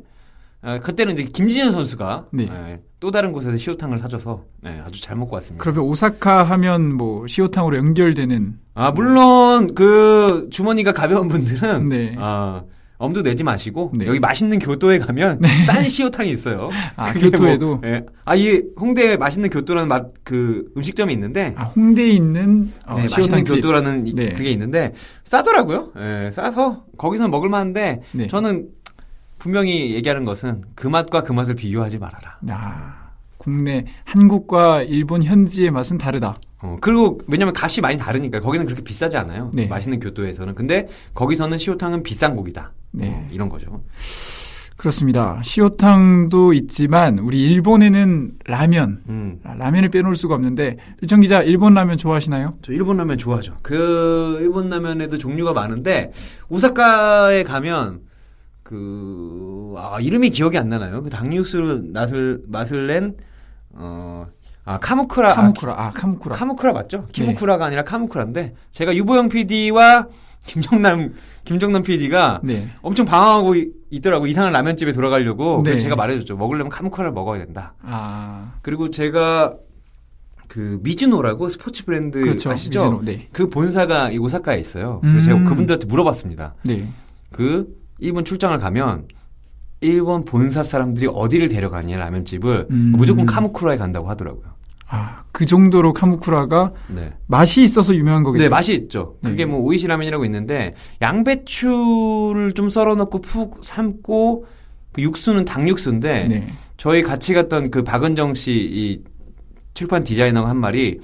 아, 0.64 0.78
그때는 0.78 1.14
이제 1.14 1.24
김진현 1.24 1.72
선수가 1.72 2.26
네. 2.32 2.48
예, 2.52 2.80
또 3.00 3.10
다른 3.10 3.32
곳에서 3.32 3.56
시오탕을 3.56 3.98
사줘서 3.98 4.44
예, 4.66 4.80
아주 4.86 5.00
잘 5.02 5.16
먹고 5.16 5.34
왔습니다. 5.34 5.60
그러면 5.62 5.82
오사카 5.90 6.44
하면 6.44 6.94
뭐 6.94 7.26
시오탕으로 7.26 7.76
연결되는 7.78 8.58
아 8.74 8.92
물론 8.92 9.74
그 9.74 10.48
주머니가 10.52 10.92
가벼운 10.92 11.26
분들은 11.28 11.88
네. 11.88 12.14
아, 12.16 12.62
엄두 13.02 13.22
내지 13.22 13.42
마시고 13.44 13.90
네. 13.94 14.06
여기 14.06 14.20
맛있는 14.20 14.58
교토에 14.60 14.98
가면 15.00 15.40
싼 15.66 15.88
시오탕이 15.88 16.30
있어요. 16.30 16.70
아, 16.96 17.12
그게 17.12 17.30
교토에도? 17.30 17.76
뭐, 17.76 17.80
예. 17.84 18.04
아, 18.24 18.34
이 18.36 18.62
홍대에 18.78 19.16
맛있는 19.16 19.50
교토라는 19.50 19.88
맛, 19.88 20.06
그 20.22 20.70
음식점이 20.76 21.12
있는데 21.14 21.52
아, 21.56 21.64
홍대에 21.64 22.08
있는 22.08 22.72
어, 22.86 22.96
네, 22.96 23.02
맛있는. 23.02 23.44
교토라는 23.44 24.06
이- 24.06 24.14
네. 24.14 24.28
그게 24.30 24.50
있는데 24.50 24.92
싸더라고요. 25.24 25.92
예, 25.98 26.30
싸서 26.30 26.84
거기서는 26.96 27.30
먹을 27.30 27.48
만한데 27.48 28.02
네. 28.12 28.26
저는 28.28 28.68
분명히 29.38 29.92
얘기하는 29.94 30.24
것은 30.24 30.62
그 30.76 30.86
맛과 30.86 31.24
그 31.24 31.32
맛을 31.32 31.56
비교하지 31.56 31.98
말아라. 31.98 32.38
아, 32.50 33.10
국내 33.38 33.84
한국과 34.04 34.82
일본 34.84 35.24
현지의 35.24 35.72
맛은 35.72 35.98
다르다. 35.98 36.36
어, 36.62 36.76
그리고 36.80 37.18
왜냐면 37.26 37.52
값이 37.56 37.80
많이 37.80 37.98
다르니까 37.98 38.40
거기는 38.40 38.64
그렇게 38.64 38.82
비싸지 38.82 39.16
않아요. 39.16 39.50
네. 39.52 39.66
맛있는 39.66 39.98
교토에서는. 40.00 40.54
근데 40.54 40.88
거기서는 41.12 41.58
시오탕은 41.58 42.02
비싼 42.04 42.36
고기다. 42.36 42.72
네. 42.92 43.08
어, 43.08 43.28
이런 43.32 43.48
거죠. 43.48 43.82
그렇습니다. 44.76 45.40
시오탕도 45.44 46.52
있지만 46.54 47.18
우리 47.20 47.40
일본에는 47.40 48.32
라면, 48.46 49.02
음. 49.08 49.38
아, 49.44 49.54
라면을 49.54 49.90
빼놓을 49.90 50.14
수가 50.16 50.34
없는데 50.34 50.76
유청 51.02 51.20
기자 51.20 51.42
일본 51.42 51.74
라면 51.74 51.96
좋아하시나요? 51.96 52.54
저 52.62 52.72
일본 52.72 52.96
라면 52.96 53.18
좋아하죠. 53.18 53.58
그 53.62 54.38
일본 54.40 54.68
라면에도 54.68 55.18
종류가 55.18 55.52
많은데 55.52 56.10
오사카에 56.48 57.42
가면 57.44 58.00
그 58.62 59.74
아, 59.76 59.98
이름이 60.00 60.30
기억이 60.30 60.58
안 60.58 60.68
나나요? 60.68 61.02
그 61.02 61.10
닭육수로 61.10 61.82
맛을 61.92 62.42
맛을 62.48 62.86
낸 62.86 63.16
어. 63.70 64.26
아, 64.64 64.78
카무쿠라. 64.78 65.34
카무쿠라, 65.34 65.72
아 65.76 65.90
카무쿠라. 65.90 66.34
아, 66.34 66.38
카무쿠라 66.38 66.72
맞죠? 66.72 66.98
네. 66.98 67.06
키무쿠라가 67.12 67.64
아니라 67.66 67.82
카무쿠라인데 67.82 68.54
제가 68.70 68.94
유보영 68.94 69.28
PD와 69.28 70.06
김정남 70.46 71.14
김정남 71.44 71.82
PD가 71.82 72.40
네. 72.44 72.70
엄청 72.82 73.06
방황하고 73.06 73.54
이- 73.56 73.70
있더라고 73.90 74.26
이상한 74.26 74.52
라면집에 74.52 74.92
돌아가려고 74.92 75.62
네. 75.64 75.76
제가 75.78 75.94
말해줬죠 75.96 76.36
먹으려면 76.36 76.70
카무쿠라를 76.70 77.12
먹어야 77.12 77.44
된다 77.44 77.74
아, 77.82 78.54
그리고 78.62 78.90
제가 78.90 79.54
그 80.48 80.78
미즈노라고 80.82 81.48
스포츠 81.48 81.84
브랜드 81.84 82.20
그렇죠. 82.20 82.50
아시죠? 82.50 82.80
미즈노, 82.90 83.02
네. 83.04 83.28
그 83.32 83.48
본사가 83.48 84.10
이 84.10 84.18
오사카에 84.18 84.60
있어요. 84.60 85.00
그래서 85.00 85.18
음. 85.18 85.22
제가 85.22 85.48
그분들한테 85.48 85.86
물어봤습니다. 85.86 86.54
네. 86.64 86.86
그 87.30 87.66
일본 87.98 88.24
출장을 88.26 88.56
가면 88.58 89.06
일본 89.82 90.24
본사 90.24 90.64
사람들이 90.64 91.08
어디를 91.12 91.48
데려가냐 91.48 91.96
라면집을 91.98 92.68
음. 92.70 92.92
무조건 92.96 93.26
카무쿠라에 93.26 93.76
간다고 93.76 94.08
하더라고요. 94.08 94.44
아, 94.88 95.24
그 95.32 95.46
정도로 95.46 95.92
카무쿠라가 95.92 96.72
네. 96.88 97.12
맛이 97.26 97.62
있어서 97.62 97.94
유명한 97.94 98.22
거겠죠. 98.22 98.44
네, 98.44 98.48
맛이 98.48 98.74
있죠. 98.74 99.16
그게 99.22 99.44
네. 99.44 99.50
뭐 99.50 99.60
오이시 99.60 99.86
라면이라고 99.86 100.24
있는데 100.26 100.74
양배추를 101.00 102.52
좀 102.52 102.68
썰어 102.70 102.94
넣고 102.96 103.20
푹 103.20 103.60
삶고 103.62 104.46
그 104.92 105.02
육수는 105.02 105.44
닭육수인데 105.46 106.24
네. 106.28 106.46
저희 106.76 107.02
같이 107.02 107.32
갔던 107.32 107.70
그 107.70 107.82
박은정 107.82 108.34
씨 108.34 108.52
이 108.52 109.02
출판 109.74 110.04
디자이너가 110.04 110.48
한 110.48 110.58
말이 110.58 111.00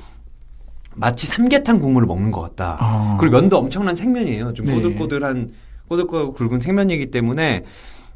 마치 0.94 1.26
삼계탕 1.26 1.78
국물을 1.78 2.06
먹는 2.06 2.30
것 2.30 2.40
같다. 2.40 2.76
아. 2.80 3.16
그리고 3.20 3.36
면도 3.36 3.56
엄청난 3.58 3.94
생면이에요. 3.94 4.52
좀 4.52 4.66
네. 4.66 4.74
꼬들꼬들한 4.74 5.50
꼬들꼬들 5.88 6.34
굵은 6.34 6.60
생면이기 6.60 7.10
때문에 7.10 7.64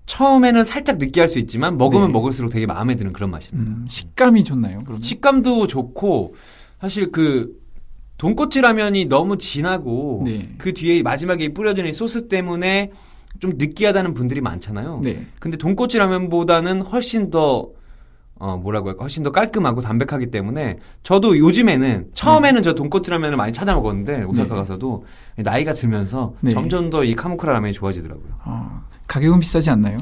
처음에는 0.07 0.65
살짝 0.65 0.99
느끼할 0.99 1.29
수 1.29 1.39
있지만 1.39 1.79
먹으면 1.79 2.09
네. 2.09 2.13
먹을수록 2.13 2.51
되게 2.51 2.67
마음에 2.67 2.97
드는 2.97 3.13
그런 3.13 3.31
맛입니다. 3.31 3.71
음, 3.71 3.87
식감이 3.89 4.45
좋나요? 4.45 4.81
그러면? 4.85 5.03
식감도 5.03 5.67
좋고 5.67 6.35
사실 6.81 7.13
그 7.13 7.61
돈코츠 8.19 8.59
라면이 8.59 9.07
너무 9.07 9.39
진하고 9.39 10.23
네. 10.25 10.55
그 10.59 10.73
뒤에 10.73 11.03
마지막에 11.03 11.45
이 11.45 11.55
뿌려지는 11.55 11.91
이 11.91 11.95
소스 11.95 12.29
때문에 12.29 12.91
좀 13.41 13.55
느끼하다는 13.57 14.15
분들이 14.15 14.41
많잖아요. 14.41 15.01
네. 15.03 15.27
근데 15.41 15.57
돈코츠 15.57 15.97
라면보다는 15.97 16.83
훨씬 16.83 17.31
더 17.31 17.71
어, 18.43 18.57
뭐라고 18.57 18.89
할까? 18.89 19.03
훨씬 19.05 19.23
더 19.23 19.31
깔끔하고 19.31 19.83
담백하기 19.83 20.33
때문에 20.33 20.79
저도 21.05 21.39
요즘에는 21.39 22.09
처음에는 22.13 22.65
저 22.65 22.75
돈코츠 22.75 23.09
라면을 23.09 23.37
많이 23.37 23.53
찾아 23.53 23.73
먹었는데 23.77 24.25
오사카 24.25 24.49
네. 24.49 24.61
가서도 24.61 25.05
나이가 25.37 25.73
들면서 25.75 26.35
네. 26.41 26.53
점점 26.53 26.91
더 26.91 27.05
이 27.05 27.15
카무쿠라 27.15 27.53
라면이 27.53 27.73
좋아지더라고요. 27.73 28.33
아, 28.43 28.83
가격은 29.07 29.39
비싸지 29.39 29.71
않나요? 29.71 29.99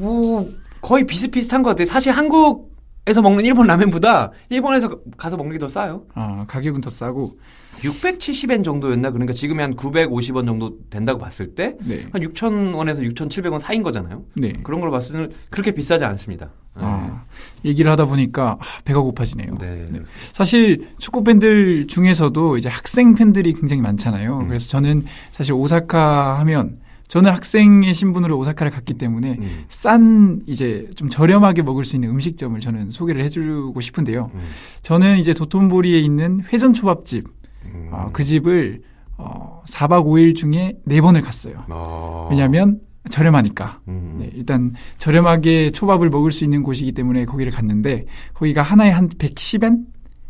뭐 0.00 0.48
거의 0.80 1.06
비슷비슷한 1.06 1.62
것 1.62 1.70
같아요. 1.70 1.86
사실 1.86 2.12
한국 2.12 2.67
에서 3.08 3.22
먹는 3.22 3.44
일본 3.44 3.66
라면보다 3.66 4.30
일본에서 4.50 5.00
가서 5.16 5.36
먹는 5.36 5.52
게 5.54 5.58
더 5.58 5.66
싸요. 5.66 6.02
아, 6.14 6.44
가격은 6.46 6.80
더 6.82 6.90
싸고. 6.90 7.32
670엔 7.78 8.64
정도였나? 8.64 9.10
그러니까 9.12 9.32
지금이 9.32 9.60
한 9.62 9.74
950원 9.76 10.44
정도 10.44 10.74
된다고 10.90 11.18
봤을 11.20 11.54
때한 11.54 11.76
네. 11.86 12.06
6,000원에서 12.12 13.00
6,700원 13.14 13.58
사이인 13.60 13.82
거잖아요. 13.82 14.24
네. 14.34 14.52
그런 14.62 14.80
걸 14.80 14.90
봤을 14.90 15.12
때는 15.12 15.32
그렇게 15.48 15.70
비싸지 15.72 16.04
않습니다. 16.04 16.46
네. 16.76 16.82
아, 16.84 17.24
얘기를 17.64 17.90
하다 17.90 18.04
보니까 18.06 18.56
아, 18.60 18.64
배가 18.84 19.00
고파지네요. 19.00 19.54
네. 19.60 19.86
네. 19.90 20.00
사실 20.32 20.88
축구 20.98 21.22
팬들 21.24 21.86
중에서도 21.86 22.56
이제 22.58 22.68
학생 22.68 23.14
팬들이 23.14 23.52
굉장히 23.52 23.80
많잖아요. 23.82 24.38
음. 24.40 24.48
그래서 24.48 24.68
저는 24.68 25.04
사실 25.30 25.52
오사카 25.54 26.38
하면 26.40 26.78
저는 27.08 27.32
학생의 27.32 27.94
신분으로 27.94 28.38
오사카를 28.38 28.70
갔기 28.70 28.94
때문에 28.94 29.36
음. 29.38 29.64
싼 29.68 30.42
이제 30.46 30.88
좀 30.94 31.08
저렴하게 31.08 31.62
먹을 31.62 31.84
수 31.84 31.96
있는 31.96 32.10
음식점을 32.10 32.58
저는 32.60 32.90
소개를 32.90 33.24
해주고 33.24 33.80
싶은데요. 33.80 34.30
음. 34.34 34.40
저는 34.82 35.18
이제 35.18 35.32
도톤보리에 35.32 35.98
있는 35.98 36.42
회전 36.52 36.74
초밥집 36.74 37.24
음. 37.66 37.88
아, 37.90 38.10
그 38.12 38.22
집을 38.22 38.82
어, 39.16 39.62
4박 39.66 40.04
5일 40.04 40.36
중에 40.36 40.74
4 40.86 41.00
번을 41.00 41.22
갔어요. 41.22 41.64
어. 41.68 42.28
왜냐하면 42.30 42.80
저렴하니까. 43.10 43.80
음. 43.88 44.16
네, 44.18 44.30
일단 44.34 44.74
저렴하게 44.98 45.70
초밥을 45.70 46.10
먹을 46.10 46.30
수 46.30 46.44
있는 46.44 46.62
곳이기 46.62 46.92
때문에 46.92 47.24
거기를 47.24 47.50
갔는데 47.50 48.04
거기가 48.34 48.62
하나에 48.62 48.90
한 48.90 49.08
110엔? 49.08 49.78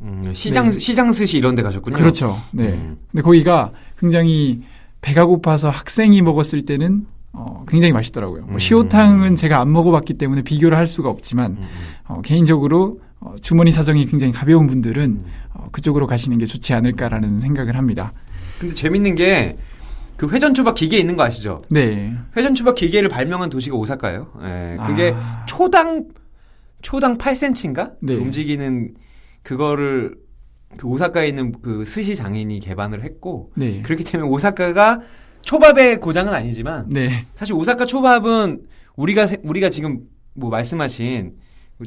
음, 0.00 0.30
시장 0.32 0.70
네. 0.70 0.78
시장 0.78 1.12
스시 1.12 1.38
이런 1.38 1.56
데 1.56 1.62
가셨군요. 1.62 1.96
그렇죠. 1.96 2.38
네. 2.52 2.68
음. 2.68 2.98
근데 3.10 3.22
거기가 3.22 3.72
굉장히 3.98 4.62
배가 5.00 5.26
고파서 5.26 5.70
학생이 5.70 6.22
먹었을 6.22 6.64
때는 6.64 7.06
어, 7.32 7.64
굉장히 7.68 7.92
맛있더라고요. 7.92 8.42
뭐 8.42 8.54
음. 8.54 8.58
시오탕은 8.58 9.37
제가 9.37 9.61
안 9.61 9.72
먹어봤기 9.72 10.14
때문에 10.14 10.42
비교를 10.42 10.76
할 10.76 10.87
수가 10.87 11.08
없지만 11.08 11.52
음, 11.52 11.58
음. 11.61 11.66
어, 12.06 12.20
개인적으로 12.22 13.00
어, 13.20 13.34
주머니 13.40 13.70
사정이 13.70 14.06
굉장히 14.06 14.32
가벼운 14.32 14.66
분들은 14.66 15.02
음. 15.04 15.20
어, 15.54 15.68
그쪽으로 15.70 16.06
가시는 16.06 16.38
게 16.38 16.46
좋지 16.46 16.74
않을까라는 16.74 17.40
생각을 17.40 17.76
합니다. 17.76 18.12
근데 18.58 18.74
재밌는 18.74 19.14
게 19.14 19.56
그 20.18 20.28
회전 20.30 20.52
초밥 20.52 20.74
기계 20.74 20.98
있는 20.98 21.16
거 21.16 21.22
아시죠? 21.22 21.62
네. 21.70 22.12
회전 22.37 22.56
초밥 22.56 22.74
기계를 22.74 23.08
발명한 23.08 23.50
도시가 23.50 23.76
오사카예요. 23.76 24.32
예. 24.42 24.76
그게 24.84 25.14
아. 25.16 25.46
초당 25.46 26.08
초당 26.82 27.16
8cm인가? 27.18 27.92
네. 28.00 28.16
움직이는 28.16 28.94
그거를 29.44 30.16
그 30.76 30.87
오사카에 30.87 31.28
있는 31.28 31.52
그 31.62 31.85
스시 31.85 32.14
장인이 32.14 32.61
개발을 32.61 33.02
했고 33.02 33.50
네. 33.57 33.81
그렇기 33.83 34.04
때문에 34.04 34.28
오사카가 34.31 35.00
초밥의 35.42 35.98
고장은 36.00 36.35
아니지만 36.35 36.87
네. 36.88 37.09
사실 37.37 37.54
오사카 37.54 37.87
초밥은 37.87 38.62
우리가 38.96 39.26
세- 39.26 39.38
우리가 39.42 39.70
지금 39.70 40.00
뭐 40.35 40.50
말씀하신 40.50 41.33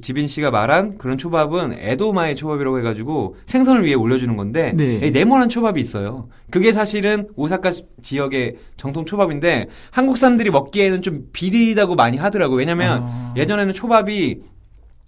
지빈 0.01 0.25
씨가 0.27 0.51
말한 0.51 0.97
그런 0.97 1.17
초밥은 1.17 1.73
에도마의 1.77 2.37
초밥이라고 2.37 2.79
해가지고 2.79 3.35
생선을 3.45 3.85
위에 3.85 3.93
올려주는 3.93 4.35
건데 4.37 4.71
네. 4.75 4.95
이 5.05 5.11
네모난 5.11 5.49
초밥이 5.49 5.79
있어요. 5.81 6.29
그게 6.49 6.71
사실은 6.73 7.27
오사카 7.35 7.71
시- 7.71 7.83
지역의 8.01 8.55
정통 8.77 9.05
초밥인데 9.05 9.67
한국 9.91 10.17
사람들이 10.17 10.49
먹기에는 10.49 11.01
좀 11.01 11.27
비리다고 11.33 11.95
많이 11.95 12.17
하더라고. 12.17 12.53
요 12.55 12.57
왜냐면 12.59 13.01
아. 13.03 13.33
예전에는 13.37 13.73
초밥이 13.73 14.37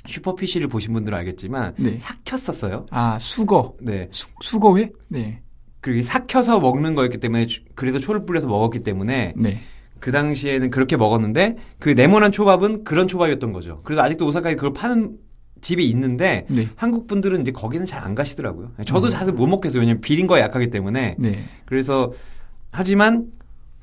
슈퍼피쉬를 0.07 0.67
보신 0.67 0.93
분들은 0.93 1.17
알겠지만 1.19 1.73
네. 1.77 1.97
삭혔었어요. 1.97 2.85
아, 2.91 3.17
수거. 3.19 3.75
네. 3.81 4.09
수, 4.11 4.27
수거회? 4.41 4.91
네. 5.07 5.41
그게 5.79 6.01
삭혀서 6.03 6.59
먹는 6.59 6.95
거였기 6.95 7.19
때문에 7.19 7.47
주- 7.47 7.61
그래도 7.75 7.99
초를 7.99 8.25
뿌려서 8.25 8.47
먹었기 8.47 8.83
때문에 8.83 9.33
네. 9.35 9.61
그 9.99 10.11
당시에는 10.11 10.69
그렇게 10.69 10.97
먹었는데 10.97 11.55
그 11.79 11.89
네모난 11.89 12.31
초밥은 12.31 12.83
그런 12.83 13.07
초밥이었던 13.07 13.53
거죠. 13.53 13.81
그래서 13.83 14.01
아직도 14.01 14.25
오사카에 14.27 14.55
그걸 14.55 14.73
파는 14.73 15.17
집이 15.61 15.87
있는데 15.89 16.45
네. 16.49 16.67
한국 16.75 17.07
분들은 17.07 17.41
이제 17.41 17.51
거기는 17.51 17.85
잘 17.85 18.03
안 18.03 18.15
가시더라고요. 18.15 18.71
저도 18.85 19.07
어. 19.07 19.09
사실 19.09 19.31
못 19.33 19.47
먹겠어요. 19.47 19.79
왜냐면 19.79 20.01
비린 20.01 20.27
거에 20.27 20.41
약하기 20.41 20.69
때문에. 20.69 21.15
네. 21.17 21.43
그래서 21.65 22.11
하지만 22.71 23.27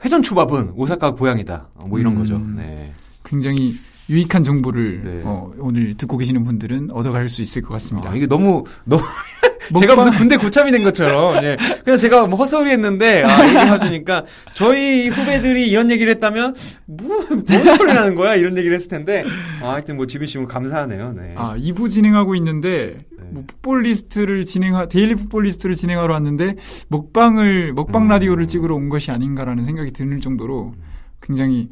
회전 0.05 0.23
초밥은 0.23 0.73
오사카 0.77 1.13
고향이다. 1.13 1.71
어, 1.75 1.87
뭐 1.87 1.99
이런 1.99 2.13
음. 2.15 2.19
거죠. 2.19 2.39
네. 2.39 2.93
굉장히 3.25 3.73
유익한 4.11 4.43
정보를 4.43 5.01
네. 5.05 5.21
어, 5.25 5.51
오늘 5.59 5.95
듣고 5.95 6.19
계시는 6.19 6.43
분들은 6.43 6.91
얻어갈 6.91 7.29
수 7.29 7.43
있을 7.43 7.63
것 7.63 7.73
같습니다. 7.75 8.11
아, 8.11 8.17
이게 8.17 8.27
너무 8.27 8.65
너무 8.85 9.03
제가 9.79 9.95
무슨 9.95 10.13
군대 10.13 10.37
고참이 10.37 10.73
된 10.73 10.83
것처럼 10.83 11.45
예. 11.45 11.57
그냥 11.85 11.97
제가 11.97 12.27
뭐 12.27 12.37
헛소리 12.39 12.71
했는데 12.71 13.23
아, 13.23 13.47
얘기해주니까 13.47 14.25
저희 14.55 15.09
후배들이 15.09 15.69
이런 15.69 15.93
얘기를 15.93 16.13
했다면 16.13 16.57
뭐뭔 16.87 17.47
소리 17.77 17.95
나는 17.95 18.17
거야 18.17 18.35
이런 18.35 18.57
얘기를 18.57 18.75
했을 18.75 18.89
텐데 18.89 19.23
아, 19.63 19.75
하여튼 19.75 19.97
뭐 19.97 20.07
지빈 20.07 20.27
씨 20.27 20.39
오늘 20.39 20.49
감사하네요. 20.49 21.13
네. 21.13 21.35
아, 21.37 21.57
2부 21.57 21.89
진행하고 21.89 22.35
있는데 22.35 22.97
네. 23.17 23.25
뭐 23.31 23.45
풋볼 23.47 23.85
리스트를 23.85 24.45
진행하 24.45 24.89
데일리 24.89 25.15
풋볼 25.15 25.45
리스트를 25.45 25.77
진행하러 25.77 26.15
왔는데 26.15 26.57
먹방을 26.89 27.73
먹방 27.75 28.03
음. 28.03 28.09
라디오를 28.09 28.49
찍으러 28.49 28.75
온 28.75 28.89
것이 28.89 29.13
아닌가라는 29.13 29.63
생각이 29.63 29.93
드는 29.93 30.21
정도로 30.21 30.75
굉장히 31.23 31.69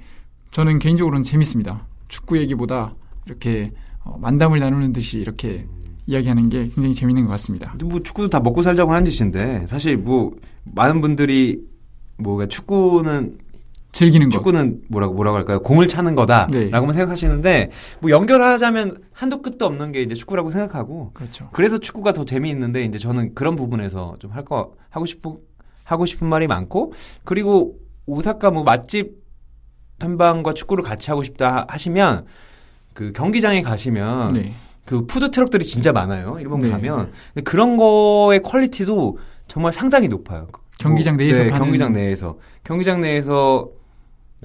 저는 0.52 0.78
개인적으로는 0.78 1.24
재밌습니다. 1.24 1.87
축구 2.08 2.38
얘기보다 2.38 2.94
이렇게 3.26 3.70
어, 4.04 4.16
만담을 4.18 4.58
나누는 4.58 4.92
듯이 4.92 5.18
이렇게 5.18 5.66
이야기하는 6.06 6.48
게 6.48 6.60
굉장히 6.66 6.94
재밌는 6.94 7.24
것 7.24 7.30
같습니다. 7.32 7.70
근데 7.72 7.84
뭐 7.84 8.02
축구도 8.02 8.30
다 8.30 8.40
먹고 8.40 8.62
살자고 8.62 8.92
하는 8.92 9.04
짓인데 9.10 9.66
사실 9.66 9.96
뭐 9.98 10.32
많은 10.64 11.00
분들이 11.02 11.60
뭐 12.16 12.46
축구는 12.46 13.38
즐기는 13.92 14.28
것. 14.28 14.32
축구는 14.38 14.82
뭐라고 14.88 15.14
뭐라고 15.14 15.36
할까요? 15.38 15.60
공을 15.62 15.88
차는 15.88 16.14
거다라고만 16.14 16.70
네. 16.70 16.92
생각하시는데 16.92 17.70
뭐 18.00 18.10
연결하자면 18.10 18.98
한도 19.12 19.40
끝도 19.42 19.64
없는 19.66 19.92
게 19.92 20.02
이제 20.02 20.14
축구라고 20.14 20.50
생각하고 20.50 21.10
그렇죠. 21.14 21.48
그래서 21.52 21.78
축구가 21.78 22.12
더 22.12 22.24
재미있는데 22.24 22.84
이제 22.84 22.98
저는 22.98 23.34
그런 23.34 23.56
부분에서 23.56 24.16
좀 24.20 24.32
할 24.32 24.44
거 24.44 24.72
하고 24.90 25.04
싶은 25.06 25.32
하고 25.84 26.06
싶은 26.06 26.26
말이 26.26 26.46
많고 26.46 26.92
그리고 27.24 27.76
오사카 28.06 28.50
뭐 28.50 28.62
맛집 28.62 29.16
탐방과 29.98 30.54
축구를 30.54 30.84
같이 30.84 31.10
하고 31.10 31.22
싶다 31.22 31.54
하- 31.54 31.66
하시면 31.68 32.26
그 32.94 33.12
경기장에 33.12 33.62
가시면 33.62 34.34
네. 34.34 34.52
그 34.84 35.06
푸드 35.06 35.30
트럭들이 35.30 35.64
진짜 35.66 35.92
많아요. 35.92 36.38
일본 36.40 36.62
네. 36.62 36.70
가면 36.70 37.12
그런 37.44 37.76
거의 37.76 38.42
quality도 38.42 39.18
정말 39.46 39.72
상당히 39.72 40.08
높아요. 40.08 40.48
경기장 40.78 41.16
뭐, 41.16 41.24
내에서 41.24 41.42
네, 41.44 41.50
경기장 41.50 41.92
내에서 41.92 42.38
경기장 42.64 43.00
내에서 43.00 43.68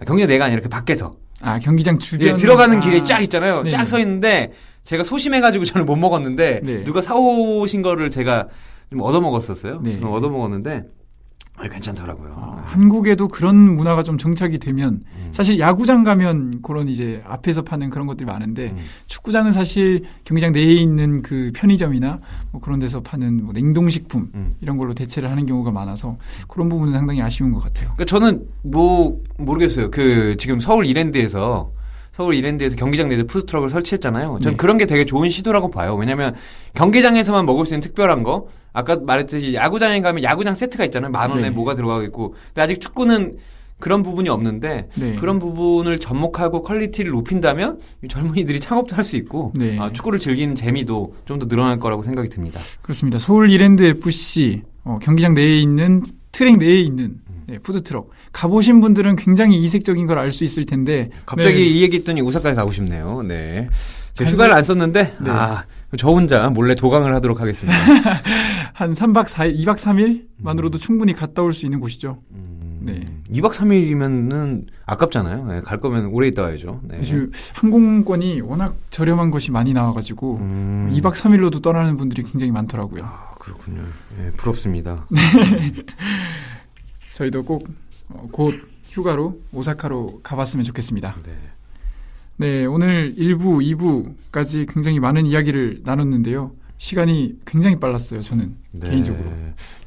경기장 0.06 0.28
내가 0.28 0.46
아니라 0.46 0.62
그 0.62 0.70
밖에서 0.70 1.16
아 1.42 1.60
경기장 1.60 2.00
주변 2.00 2.28
예, 2.30 2.36
들어가는 2.36 2.78
아, 2.78 2.80
길에 2.80 3.04
쫙 3.04 3.22
있잖아요. 3.22 3.64
네. 3.64 3.70
쫙서 3.70 4.00
있는데 4.00 4.52
제가 4.84 5.04
소심해가지고 5.04 5.66
저는 5.66 5.86
못 5.86 5.96
먹었는데 5.96 6.62
네. 6.64 6.84
누가 6.84 7.02
사오신 7.02 7.82
거를 7.82 8.10
제가 8.10 8.48
좀 8.90 9.02
얻어 9.02 9.22
먹었었어요. 9.22 9.82
네. 9.82 10.00
얻어 10.04 10.30
먹었는데 10.30 10.72
아, 10.78 11.03
괜찮더라고요. 11.70 12.34
어, 12.36 12.62
한국에도 12.66 13.28
그런 13.28 13.56
문화가 13.56 14.04
좀 14.04 14.18
정착이 14.18 14.58
되면 14.60 15.04
음. 15.16 15.30
사실 15.32 15.60
야구장 15.60 16.04
가면 16.04 16.62
그런 16.62 16.88
이제 16.88 17.22
앞에서 17.26 17.64
파는 17.64 17.90
그런 17.90 18.08
것들이 18.08 18.26
많은데 18.26 18.72
음. 18.72 18.78
축구장은 19.08 19.52
사실 19.52 20.04
경기장 20.24 20.52
내에 20.52 20.74
있는 20.74 21.22
그 21.22 21.52
편의점이나 21.56 22.20
뭐 22.52 22.62
그런 22.62 22.80
데서 22.80 23.02
파는 23.02 23.44
뭐 23.44 23.54
냉동식품 23.54 24.32
음. 24.34 24.52
이런 24.62 24.78
걸로 24.78 24.94
대체를 24.94 25.30
하는 25.30 25.46
경우가 25.46 25.72
많아서 25.72 26.18
그런 26.48 26.70
부분은 26.70 26.94
상당히 26.94 27.22
아쉬운 27.22 27.52
것 27.52 27.60
같아요. 27.60 27.92
그러니까 27.96 28.06
저는 28.06 28.46
뭐 28.64 29.22
모르겠어요. 29.38 29.92
그 29.92 30.36
지금 30.38 30.60
서울 30.60 30.86
이랜드에서 30.86 31.72
서울 32.14 32.36
이랜드에서 32.36 32.76
경기장 32.76 33.10
내에 33.10 33.24
푸드트럭을 33.24 33.70
설치했잖아요. 33.70 34.38
전 34.44 34.52
네. 34.54 34.58
그런 34.58 34.78
게 34.78 34.86
되게 34.86 35.04
좋은 35.04 35.30
시도라고 35.30 35.72
봐요. 35.72 35.96
왜냐면 35.96 36.36
경기장에서만 36.76 37.46
먹을 37.46 37.66
수 37.66 37.74
있는 37.74 37.82
특별한 37.82 38.24
거. 38.24 38.48
아까 38.72 38.96
말했듯이 38.96 39.54
야구장에 39.56 40.02
가면 40.02 40.24
야구장 40.24 40.54
세트가 40.56 40.86
있잖아요. 40.86 41.12
만 41.12 41.30
원에 41.32 41.44
네. 41.44 41.50
뭐가 41.50 41.74
들어가 41.76 42.02
있고. 42.04 42.36
근데 42.48 42.62
아직 42.62 42.80
축구는 42.82 43.38
그런 43.80 44.04
부분이 44.04 44.30
없는데 44.30 44.90
네. 44.96 45.14
그런 45.16 45.40
부분을 45.40 46.00
접목하고 46.00 46.62
quality를 46.62 47.12
높인다면 47.12 47.80
이 48.04 48.08
젊은이들이 48.08 48.60
창업도 48.60 48.96
할 48.96 49.04
수 49.04 49.18
있고 49.18 49.52
네. 49.56 49.78
아, 49.80 49.92
축구를 49.92 50.20
즐기는 50.20 50.54
재미도 50.56 51.16
좀 51.26 51.40
더 51.40 51.48
늘어날 51.48 51.80
거라고 51.80 52.02
생각이 52.04 52.30
듭니다. 52.30 52.60
그렇습니다. 52.84 53.18
서울 53.20 53.50
이랜드 53.50 53.84
FC 53.84 54.62
어, 54.86 55.00
경기장 55.02 55.34
내에 55.34 55.58
있는 55.58 56.04
트랙 56.32 56.58
내에 56.58 56.80
있는 56.80 57.06
음. 57.30 57.33
네, 57.48 57.58
푸드트럭 57.60 58.10
가보신 58.32 58.82
분들은 58.82 59.16
굉장히 59.18 59.62
이색적인 59.64 60.08
걸 60.08 60.18
알 60.20 60.32
수 60.32 60.44
있을 60.44 60.66
텐데 60.66 61.10
갑자기 61.26 61.56
네, 61.60 61.66
이 61.66 61.82
얘기 61.82 61.98
했더니 61.98 62.22
오사카에 62.22 62.54
가고 62.54 62.72
싶네요. 62.72 63.22
네. 63.24 63.70
제가 64.14 64.30
휴가를 64.30 64.54
안 64.56 64.64
썼는데 64.64 65.16
네. 65.22 65.30
아, 65.32 65.64
저 65.98 66.08
혼자 66.10 66.50
몰래 66.50 66.76
도강을 66.76 67.14
하도록 67.16 67.40
하겠습니다. 67.42 67.76
한 68.74 68.92
3박 68.94 69.26
4일, 69.26 69.58
2박 69.58 69.76
3일만으로도 70.44 70.80
충분히 70.80 71.14
갔다 71.14 71.42
올 71.42 71.52
수 71.52 71.66
있는 71.66 71.80
곳이죠. 71.80 72.20
음, 72.32 72.80
네. 72.82 73.04
2박 73.32 73.52
3일이면은 73.54 74.66
아깝잖아요. 74.86 75.46
네, 75.48 75.62
갈 75.62 75.80
거면 75.80 76.08
오래 76.08 76.28
있다 76.28 76.44
와야죠. 76.44 76.82
네. 76.84 76.98
사실 76.98 77.32
항공권이 77.56 78.42
워낙 78.42 78.76
저렴한 78.92 79.32
것이 79.32 79.52
많이 79.52 79.74
나와가지고 79.74 80.38
음. 80.38 80.94
2박 80.96 81.14
3일로도 81.14 81.62
떠나는 81.64 81.98
분들이 81.98 82.22
굉장히 82.24 82.52
많더라고요. 82.52 83.04
아, 83.04 83.32
그렇군요. 83.40 83.82
네, 84.20 84.30
부럽습니다. 84.38 85.06
저희도 87.14 87.44
꼭 87.44 87.68
어, 88.10 88.28
곧 88.32 88.54
휴가로 88.90 89.40
오사카로 89.52 90.22
가봤으면 90.24 90.64
좋겠습니다. 90.66 91.16
네. 91.24 91.38
네, 92.36 92.66
오늘 92.66 93.14
1부, 93.16 93.62
2부까지 94.32 94.72
굉장히 94.72 95.00
많은 95.00 95.26
이야기를 95.26 95.82
나눴는데요. 95.84 96.52
시간이 96.84 97.36
굉장히 97.48 97.80
빨랐어요, 97.80 98.20
저는. 98.20 98.56
네. 98.72 98.90
개인적으로. 98.90 99.24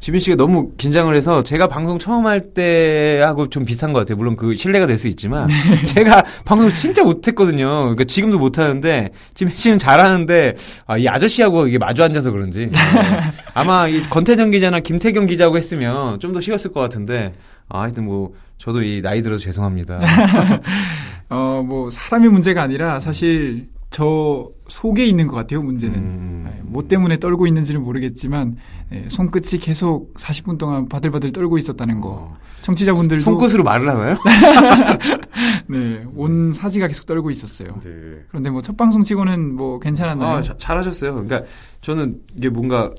지빈 0.00 0.18
씨가 0.18 0.36
너무 0.36 0.72
긴장을 0.78 1.14
해서 1.14 1.42
제가 1.42 1.68
방송 1.68 1.98
처음 1.98 2.24
할 2.24 2.40
때하고 2.40 3.50
좀 3.50 3.66
비슷한 3.66 3.92
것 3.92 3.98
같아요. 3.98 4.16
물론 4.16 4.34
그 4.34 4.54
신뢰가 4.54 4.86
될 4.86 4.96
수 4.96 5.06
있지만 5.08 5.46
네. 5.46 5.54
제가 5.84 6.24
방송 6.46 6.72
진짜 6.72 7.04
못했거든요. 7.04 7.66
그러니까 7.66 8.04
지금도 8.04 8.38
못하는데 8.38 9.10
지빈 9.34 9.54
씨는 9.54 9.78
잘하는데 9.78 10.54
아, 10.86 10.96
이 10.96 11.06
아저씨하고 11.06 11.66
이게 11.68 11.76
마주 11.76 12.02
앉아서 12.02 12.30
그런지 12.30 12.70
네. 12.72 12.78
아마 13.52 13.88
이 13.88 14.00
권태정 14.00 14.50
기자나 14.50 14.80
김태경 14.80 15.26
기자하고 15.26 15.58
했으면 15.58 16.18
좀 16.18 16.32
더 16.32 16.40
쉬웠을 16.40 16.72
것 16.72 16.80
같은데 16.80 17.34
아, 17.68 17.82
하여튼 17.82 18.06
뭐 18.06 18.32
저도 18.56 18.82
이 18.82 19.02
나이 19.02 19.20
들어서 19.20 19.42
죄송합니다. 19.42 20.00
어, 21.28 21.62
뭐, 21.66 21.90
사람의 21.90 22.30
문제가 22.30 22.62
아니라 22.62 23.00
사실 23.00 23.66
저 23.90 24.48
속에 24.68 25.06
있는 25.06 25.26
것 25.28 25.36
같아요, 25.36 25.62
문제는. 25.62 25.94
음. 25.96 26.42
네, 26.46 26.60
뭐 26.64 26.82
때문에 26.82 27.18
떨고 27.18 27.46
있는지는 27.46 27.82
모르겠지만, 27.82 28.56
예, 28.92 29.08
손끝이 29.08 29.60
계속 29.60 30.12
40분 30.14 30.58
동안 30.58 30.88
바들바들 30.88 31.32
떨고 31.32 31.56
있었다는 31.56 32.00
거. 32.00 32.08
어. 32.10 32.36
청취자분들도. 32.62 33.22
손끝으로 33.22 33.62
말을 33.62 33.88
하나요? 33.88 34.16
네, 35.68 36.02
온 36.14 36.52
사지가 36.52 36.88
계속 36.88 37.06
떨고 37.06 37.30
있었어요. 37.30 37.68
네. 37.82 37.90
그런데 38.28 38.50
뭐 38.50 38.60
첫 38.60 38.76
방송 38.76 39.02
치고는 39.04 39.54
뭐 39.54 39.78
괜찮았나요? 39.78 40.38
아, 40.38 40.42
자- 40.42 40.56
잘하셨어요. 40.58 41.12
그러니까 41.14 41.42
저는 41.80 42.20
이게 42.36 42.48
뭔가 42.48 42.90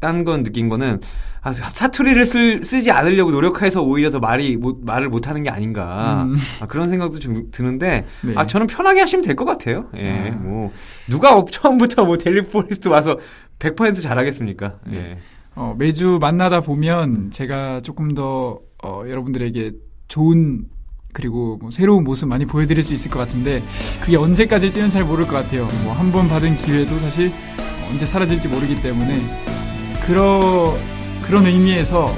딴 0.00 0.24
건 0.24 0.42
느낀 0.42 0.68
거는 0.68 1.00
아, 1.42 1.52
사투리를 1.52 2.24
쓸, 2.26 2.64
쓰지 2.64 2.90
않으려고 2.90 3.30
노력해서 3.30 3.82
오히려 3.82 4.10
더 4.10 4.18
말이 4.18 4.56
못, 4.56 4.80
말을 4.82 5.08
못 5.08 5.28
하는 5.28 5.42
게 5.42 5.50
아닌가 5.50 6.24
음. 6.28 6.36
아, 6.60 6.66
그런 6.66 6.88
생각도 6.88 7.18
좀 7.18 7.50
드는데 7.50 8.06
네. 8.24 8.32
아 8.36 8.46
저는 8.46 8.66
편하게 8.66 9.00
하시면 9.00 9.24
될 9.24 9.36
것 9.36 9.44
같아요. 9.44 9.86
예, 9.96 10.32
아. 10.34 10.36
뭐 10.36 10.72
누가 11.08 11.34
업- 11.36 11.50
처음부터 11.52 12.04
뭐 12.04 12.18
데일리 12.18 12.42
풋볼리스트 12.42 12.88
와서 12.88 13.18
100% 13.58 14.02
잘하겠습니까? 14.02 14.74
예. 14.90 14.96
네. 14.96 15.18
어, 15.54 15.74
매주 15.78 16.18
만나다 16.20 16.60
보면 16.60 17.30
제가 17.30 17.80
조금 17.80 18.14
더 18.14 18.58
어, 18.82 19.02
여러분들에게 19.08 19.72
좋은 20.08 20.64
그리고 21.12 21.58
뭐 21.60 21.70
새로운 21.70 22.04
모습 22.04 22.28
많이 22.28 22.46
보여드릴 22.46 22.82
수 22.82 22.94
있을 22.94 23.10
것 23.10 23.18
같은데 23.18 23.62
그게 24.00 24.16
언제까지일지는 24.16 24.90
잘 24.90 25.04
모를 25.04 25.26
것 25.26 25.32
같아요. 25.36 25.66
뭐 25.84 25.92
한 25.92 26.12
번 26.12 26.28
받은 26.28 26.56
기회도 26.56 26.98
사실 26.98 27.32
언제 27.90 28.06
사라질지 28.06 28.46
모르기 28.48 28.80
때문에 28.80 29.20
그러, 30.06 30.76
그런 31.22 31.46
의미에서 31.46 32.14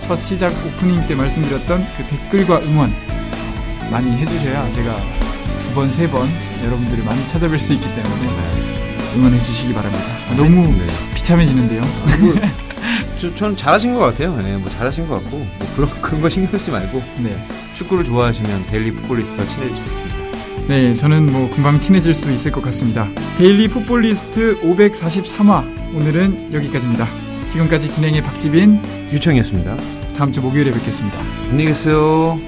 첫 0.00 0.20
시작 0.20 0.52
오프닝 0.66 1.06
때 1.06 1.14
말씀드렸던 1.14 1.86
그 1.96 2.04
댓글과 2.04 2.60
응원 2.64 2.92
많이 3.90 4.10
해주셔야 4.16 4.68
제가 4.70 4.96
두 5.60 5.74
번, 5.74 5.88
세 5.88 6.06
번 6.08 6.28
여러분들을 6.64 7.04
많이 7.04 7.26
찾아뵐 7.26 7.58
수 7.58 7.72
있기 7.74 7.86
때문에 7.94 9.14
응원해 9.16 9.38
주시기 9.38 9.72
바랍니다. 9.72 10.04
아, 10.32 10.36
너무 10.36 10.66
네. 10.76 10.86
비참해지는데요. 11.14 11.80
뭐, 12.20 12.34
저, 13.18 13.34
저는 13.34 13.56
잘하신 13.56 13.94
것 13.94 14.00
같아요. 14.00 14.36
네, 14.42 14.56
뭐 14.56 14.68
잘하신 14.70 15.08
것 15.08 15.22
같고 15.22 15.38
뭐 15.38 15.72
그런 15.76 15.88
그런 16.02 16.20
거 16.20 16.28
신경 16.28 16.58
쓰지 16.58 16.70
말고 16.70 17.02
네. 17.18 17.46
축구를 17.74 18.04
좋아하시면 18.04 18.66
데일리 18.66 18.90
풋볼리스트와 18.92 19.46
친해지겠습니다. 19.46 20.13
네, 20.66 20.94
저는 20.94 21.26
뭐 21.26 21.50
금방 21.50 21.78
친해질 21.78 22.14
수 22.14 22.32
있을 22.32 22.50
것 22.50 22.62
같습니다. 22.62 23.08
데일리 23.36 23.68
풋볼리스트 23.68 24.58
543화 24.62 25.94
오늘은 25.94 26.54
여기까지입니다. 26.54 27.06
지금까지 27.50 27.88
진행의 27.88 28.22
박지빈 28.22 28.80
유청이었습니다. 29.12 29.76
다음 30.16 30.32
주 30.32 30.40
목요일에 30.40 30.70
뵙겠습니다. 30.70 31.18
안녕히 31.50 31.66
계세요. 31.66 32.38